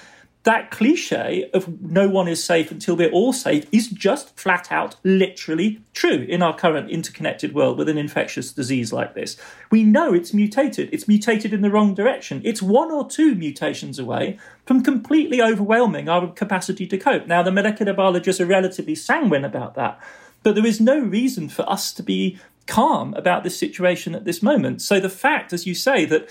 That 0.43 0.71
cliche 0.71 1.49
of 1.53 1.81
no 1.81 2.07
one 2.09 2.29
is 2.29 2.43
safe 2.43 2.71
until 2.71 2.95
we're 2.95 3.11
all 3.11 3.33
safe 3.33 3.67
is 3.73 3.89
just 3.89 4.39
flat 4.39 4.71
out 4.71 4.95
literally 5.03 5.81
true 5.93 6.25
in 6.29 6.41
our 6.41 6.55
current 6.55 6.89
interconnected 6.89 7.53
world 7.53 7.77
with 7.77 7.89
an 7.89 7.97
infectious 7.97 8.53
disease 8.53 8.93
like 8.93 9.15
this. 9.15 9.35
We 9.69 9.83
know 9.83 10.13
it's 10.13 10.33
mutated. 10.33 10.89
It's 10.93 11.09
mutated 11.09 11.53
in 11.53 11.61
the 11.61 11.69
wrong 11.69 11.93
direction. 11.93 12.41
It's 12.45 12.61
one 12.61 12.89
or 12.89 13.07
two 13.09 13.35
mutations 13.35 13.99
away 13.99 14.39
from 14.65 14.81
completely 14.81 15.41
overwhelming 15.41 16.07
our 16.07 16.31
capacity 16.31 16.87
to 16.87 16.97
cope. 16.97 17.27
Now, 17.27 17.43
the 17.43 17.51
molecular 17.51 17.93
biologists 17.93 18.39
are 18.39 18.45
relatively 18.45 18.95
sanguine 18.95 19.45
about 19.45 19.75
that, 19.75 19.99
but 20.41 20.55
there 20.55 20.65
is 20.65 20.79
no 20.79 20.99
reason 20.99 21.49
for 21.49 21.69
us 21.69 21.91
to 21.93 22.03
be 22.03 22.39
calm 22.65 23.13
about 23.15 23.43
this 23.43 23.59
situation 23.59 24.15
at 24.15 24.23
this 24.23 24.41
moment. 24.41 24.81
So 24.81 24.99
the 24.99 25.09
fact, 25.09 25.51
as 25.51 25.67
you 25.67 25.75
say, 25.75 26.05
that 26.05 26.29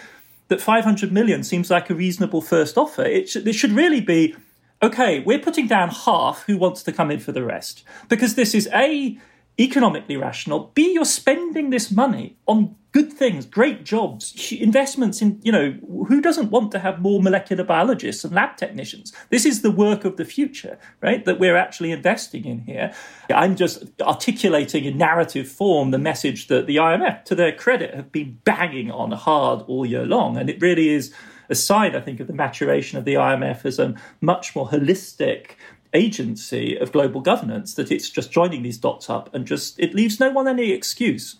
that 0.48 0.60
500 0.60 1.12
million 1.12 1.42
seems 1.42 1.70
like 1.70 1.90
a 1.90 1.94
reasonable 1.94 2.40
first 2.40 2.76
offer. 2.76 3.02
It, 3.02 3.28
sh- 3.28 3.36
it 3.36 3.52
should 3.54 3.72
really 3.72 4.00
be 4.00 4.34
okay, 4.82 5.20
we're 5.20 5.38
putting 5.38 5.66
down 5.66 5.88
half 5.88 6.44
who 6.44 6.56
wants 6.56 6.82
to 6.84 6.92
come 6.92 7.10
in 7.10 7.18
for 7.18 7.32
the 7.32 7.42
rest. 7.42 7.82
Because 8.08 8.34
this 8.34 8.54
is 8.54 8.68
A, 8.72 9.18
economically 9.58 10.16
rational, 10.16 10.70
B, 10.74 10.92
you're 10.92 11.04
spending 11.04 11.70
this 11.70 11.90
money 11.90 12.36
on 12.46 12.76
good 12.92 13.12
things, 13.12 13.44
great 13.44 13.84
jobs, 13.84 14.52
investments 14.52 15.20
in, 15.20 15.38
you 15.42 15.52
know, 15.52 15.72
who 16.06 16.20
doesn't 16.20 16.50
want 16.50 16.72
to 16.72 16.78
have 16.78 17.00
more 17.00 17.22
molecular 17.22 17.64
biologists 17.64 18.24
and 18.24 18.34
lab 18.34 18.56
technicians? 18.56 19.12
This 19.30 19.44
is 19.44 19.62
the 19.62 19.70
work 19.70 20.04
of 20.04 20.16
the 20.16 20.24
future, 20.24 20.78
right? 21.02 21.24
That 21.24 21.38
we're 21.38 21.56
actually 21.56 21.90
investing 21.90 22.44
in 22.44 22.60
here. 22.60 22.94
I'm 23.30 23.56
just 23.56 23.84
articulating 24.00 24.84
in 24.84 24.96
narrative 24.96 25.48
form 25.48 25.90
the 25.90 25.98
message 25.98 26.46
that 26.48 26.66
the 26.66 26.76
IMF, 26.76 27.24
to 27.24 27.34
their 27.34 27.52
credit, 27.52 27.94
have 27.94 28.10
been 28.10 28.38
banging 28.44 28.90
on 28.90 29.12
hard 29.12 29.62
all 29.68 29.84
year 29.84 30.06
long. 30.06 30.38
And 30.38 30.48
it 30.48 30.62
really 30.62 30.88
is 30.88 31.12
a 31.50 31.54
sign, 31.54 31.94
I 31.94 32.00
think, 32.00 32.20
of 32.20 32.26
the 32.26 32.32
maturation 32.32 32.98
of 32.98 33.04
the 33.04 33.14
IMF 33.14 33.64
as 33.64 33.78
a 33.78 33.94
much 34.20 34.54
more 34.54 34.68
holistic 34.68 35.52
agency 35.94 36.76
of 36.76 36.92
global 36.92 37.20
governance 37.20 37.74
that 37.74 37.90
it's 37.90 38.10
just 38.10 38.30
joining 38.30 38.62
these 38.62 38.78
dots 38.78 39.08
up 39.08 39.34
and 39.34 39.46
just 39.46 39.78
it 39.78 39.94
leaves 39.94 40.20
no 40.20 40.30
one 40.30 40.48
any 40.48 40.72
excuse. 40.72 41.36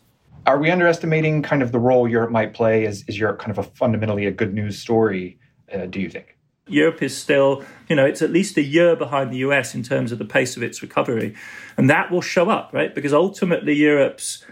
Are 0.47 0.59
we 0.59 0.71
underestimating 0.71 1.43
kind 1.43 1.63
of 1.63 1.73
the 1.73 1.79
role 1.79 2.09
Europe 2.09 2.31
might 2.31 2.55
play? 2.55 2.85
Is, 2.85 3.05
is 3.07 3.19
Europe 3.19 3.39
kind 3.39 3.51
of 3.51 3.59
a 3.59 3.63
fundamentally 3.63 4.27
a 4.27 4.31
good 4.31 4.55
news 4.55 4.79
story, 4.79 5.39
uh, 5.73 5.87
do 5.87 6.01
you 6.01 6.09
think? 6.09 6.39
Europe 6.67 7.03
is 7.03 7.17
still, 7.17 7.65
you 7.89 7.97
know, 7.97 8.05
it's 8.05 8.23
at 8.23 8.31
least 8.31 8.57
a 8.57 8.63
year 8.63 8.95
behind 8.95 9.33
the 9.33 9.39
US 9.39 9.75
in 9.75 9.83
terms 9.83 10.13
of 10.13 10.19
the 10.19 10.25
pace 10.25 10.57
of 10.57 10.63
its 10.63 10.83
recovery. 10.83 11.35
And 11.77 11.89
that 11.91 12.11
will 12.11 12.21
show 12.21 12.51
up, 12.51 12.71
right? 12.73 12.95
Because 12.95 13.13
ultimately, 13.13 13.75
Europe's 13.75 14.45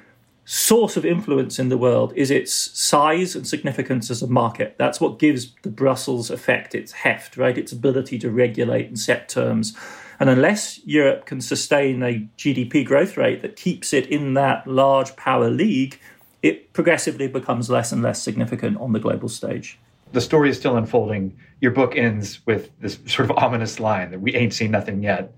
source 0.47 0.97
of 0.97 1.05
influence 1.05 1.59
in 1.59 1.69
the 1.71 1.77
world 1.77 2.13
is 2.15 2.31
its 2.31 2.53
size 2.55 3.35
and 3.35 3.47
significance 3.47 4.11
as 4.11 4.23
a 4.23 4.29
market. 4.29 4.77
That's 4.79 5.01
what 5.01 5.19
gives 5.19 5.53
the 5.63 5.71
Brussels 5.71 6.31
effect 6.31 6.73
its 6.73 6.93
heft, 6.93 7.37
right? 7.37 7.59
Its 7.59 7.73
ability 7.73 8.19
to 8.21 8.31
regulate 8.31 8.87
and 8.87 8.99
set 8.99 9.29
terms. 9.29 9.77
And 10.21 10.31
unless 10.31 10.79
Europe 10.87 11.27
can 11.27 11.41
sustain 11.41 12.01
a 12.03 12.29
GDP 12.39 12.87
growth 12.87 13.17
rate 13.17 13.43
that 13.43 13.57
keeps 13.57 13.93
it 13.93 14.07
in 14.07 14.35
that 14.35 14.69
large 14.69 15.17
power 15.17 15.51
league, 15.51 15.99
it 16.45 16.73
progressively 16.73 17.27
becomes 17.27 17.69
less 17.69 17.91
and 17.91 18.01
less 18.01 18.23
significant 18.23 18.79
on 18.79 18.93
the 18.93 19.01
global 19.01 19.29
stage. 19.29 19.81
The 20.13 20.21
story 20.21 20.49
is 20.51 20.57
still 20.57 20.77
unfolding. 20.77 21.37
Your 21.61 21.73
book 21.73 21.97
ends 21.97 22.39
with 22.47 22.71
this 22.79 23.01
sort 23.07 23.29
of 23.29 23.37
ominous 23.37 23.81
line 23.81 24.13
that 24.13 24.21
we 24.21 24.33
ain't 24.37 24.55
seen 24.55 24.71
nothing 24.71 25.03
yet. 25.03 25.35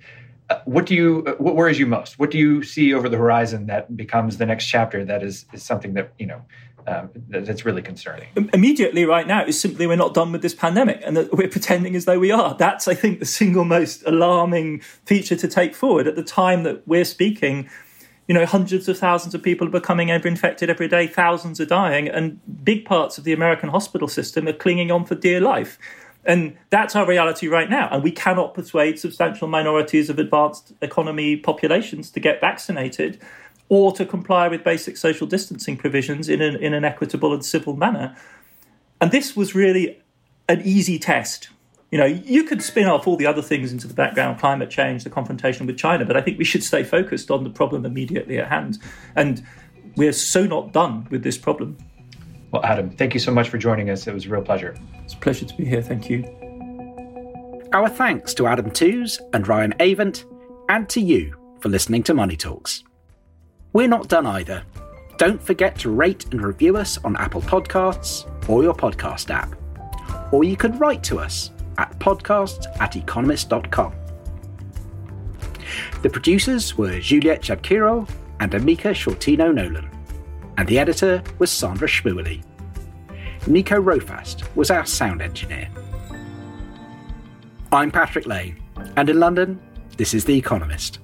What 0.65 0.87
do 0.87 0.95
you 0.95 1.37
what 1.39 1.57
worries 1.57 1.79
you 1.79 1.87
most? 1.87 2.19
What 2.19 2.31
do 2.31 2.39
you 2.39 2.63
see 2.63 2.95
over 2.95 3.09
the 3.09 3.19
horizon 3.19 3.67
that 3.67 3.97
becomes 3.97 4.39
the 4.39 4.47
next 4.47 4.67
chapter 4.67 5.05
that 5.05 5.23
is, 5.23 5.45
is 5.53 5.63
something 5.63 5.95
that 5.95 6.13
you 6.19 6.27
know 6.27 6.43
um, 6.87 7.11
that's 7.29 7.67
really 7.67 7.83
concerning? 7.83 8.29
Immediately 8.55 9.05
right 9.05 9.27
now 9.27 9.45
is 9.45 9.61
simply 9.61 9.87
we're 9.87 9.97
not 9.97 10.15
done 10.15 10.33
with 10.33 10.41
this 10.41 10.55
pandemic 10.55 11.03
and 11.05 11.17
that 11.17 11.35
we're 11.35 11.49
pretending 11.49 11.95
as 11.97 12.07
though 12.07 12.19
we 12.19 12.31
are. 12.31 12.55
That's 12.55 12.89
i 12.89 12.95
think 12.95 13.19
the 13.19 13.27
single 13.27 13.65
most 13.65 14.03
alarming 14.07 14.81
feature 14.81 15.37
to 15.37 15.49
take 15.49 15.75
forward. 15.75 16.07
At 16.07 16.17
the 16.17 16.25
time 16.25 16.63
that 16.63 16.87
we're 16.89 17.05
speaking 17.05 17.69
you 18.29 18.35
know 18.35 18.47
hundreds 18.47 18.89
of 18.89 18.99
thousands 18.99 19.35
of 19.35 19.43
people 19.43 19.67
are 19.67 19.71
becoming 19.71 20.11
infected 20.11 20.71
every 20.71 20.87
day 20.87 21.07
thousands 21.07 21.61
are 21.61 21.67
dying 21.67 22.09
and 22.09 22.39
big 22.63 22.85
parts 22.85 23.17
of 23.17 23.25
the 23.25 23.33
american 23.33 23.71
hospital 23.71 24.07
system 24.07 24.47
are 24.47 24.53
clinging 24.53 24.91
on 24.91 25.05
for 25.05 25.15
dear 25.15 25.41
life 25.41 25.79
and 26.29 26.59
that's 26.69 26.95
our 26.95 27.07
reality 27.07 27.49
right 27.49 27.71
now. 27.71 27.88
And 27.91 28.05
we 28.05 28.12
cannot 28.12 28.53
persuade 28.53 28.99
substantial 28.99 29.49
minorities 29.49 30.11
of 30.11 30.19
advanced 30.19 30.75
economy 30.83 31.37
populations 31.37 32.11
to 32.11 32.21
get 32.21 32.38
vaccinated 32.38 33.19
or 33.71 33.93
to 33.93 34.05
comply 34.05 34.47
with 34.47 34.62
basic 34.62 34.99
social 34.99 35.27
distancing 35.27 35.79
provisions 35.79 36.29
in 36.29 36.43
an, 36.43 36.57
in 36.57 36.75
an 36.75 36.85
equitable 36.85 37.33
and 37.33 37.43
civil 37.43 37.75
manner. 37.75 38.14
And 39.01 39.11
this 39.11 39.35
was 39.35 39.55
really 39.55 40.03
an 40.51 40.61
easy 40.64 40.99
test. 40.99 41.49
You 41.91 41.97
know, 41.97 42.05
you 42.05 42.45
could 42.45 42.62
spin 42.62 42.88
off 42.88 43.07
all 43.07 43.17
the 43.17 43.27
other 43.27 43.41
things 43.41 43.73
into 43.73 43.88
the 43.88 43.95
background 43.95 44.38
climate 44.38 44.69
change, 44.69 45.05
the 45.05 45.11
confrontation 45.11 45.67
with 45.67 45.79
China, 45.79 46.05
but 46.05 46.14
I 46.14 46.21
think 46.21 46.37
we 46.37 46.45
should 46.45 46.62
stay 46.62 46.85
focused 46.85 47.31
on 47.31 47.43
the 47.43 47.51
problem 47.51 47.87
immediately 47.87 48.37
at 48.37 48.49
hand. 48.49 48.79
And 49.17 49.43
we're 49.97 50.12
so 50.12 50.45
not 50.45 50.75
done 50.75 51.09
with 51.11 51.23
this 51.23 51.38
problem. 51.38 51.79
Well, 52.51 52.65
Adam, 52.65 52.91
thank 52.91 53.13
you 53.15 53.21
so 53.21 53.33
much 53.33 53.49
for 53.49 53.59
joining 53.59 53.91
us. 53.91 54.07
It 54.07 54.15
was 54.15 54.25
a 54.25 54.29
real 54.31 54.43
pleasure. 54.43 54.75
It's 55.05 55.15
a 55.15 55.19
pleasure 55.19 55.45
to 55.45 55.55
be 55.55 55.65
here. 55.65 55.83
Thank 55.83 56.09
you. 56.09 56.25
Our 57.73 57.89
thanks 57.89 58.33
to 58.35 58.47
Adam 58.47 58.71
Tooze 58.71 59.21
and 59.35 59.47
Ryan 59.47 59.75
Avent, 59.81 60.25
and 60.71 60.89
to 60.89 61.01
you 61.01 61.37
for 61.61 61.69
listening 61.69 62.03
to 62.05 62.15
Money 62.15 62.37
Talks. 62.37 62.85
We're 63.75 63.89
not 63.89 64.09
done 64.09 64.27
either. 64.27 64.65
Don't 65.19 65.43
forget 65.43 65.79
to 65.81 65.91
rate 65.91 66.25
and 66.31 66.41
review 66.41 66.77
us 66.77 66.97
on 67.05 67.17
Apple 67.17 67.43
Podcasts 67.43 68.25
or 68.49 68.63
your 68.63 68.75
podcast 68.75 69.31
app. 69.31 69.55
Or 70.33 70.45
you 70.45 70.57
can 70.57 70.79
write 70.79 71.03
to 71.05 71.19
us 71.19 71.51
at 71.77 71.99
podcasts 71.99 72.67
at 72.81 72.97
economist.com. 72.97 73.93
The 76.03 76.09
producers 76.09 76.79
were 76.79 76.99
Juliet 77.01 77.43
Jabkiro 77.43 78.09
and 78.41 78.53
Amika 78.53 78.95
Shortino 78.95 79.53
Nolan 79.53 79.98
and 80.59 80.66
the 80.66 80.79
editor 80.79 81.23
was 81.38 81.51
Sandra 81.53 81.87
Schmueli. 81.87 82.42
Nico 83.47 83.81
Rofast 83.81 84.42
was 84.57 84.73
our 84.73 84.85
sound 84.85 85.23
engineer. 85.23 85.68
I'm 87.71 87.92
Patrick 87.92 88.27
Lane, 88.27 88.61
and 88.97 89.09
in 89.09 89.21
London, 89.21 89.61
this 89.97 90.14
is 90.14 90.25
The 90.25 90.37
Economist. 90.37 90.99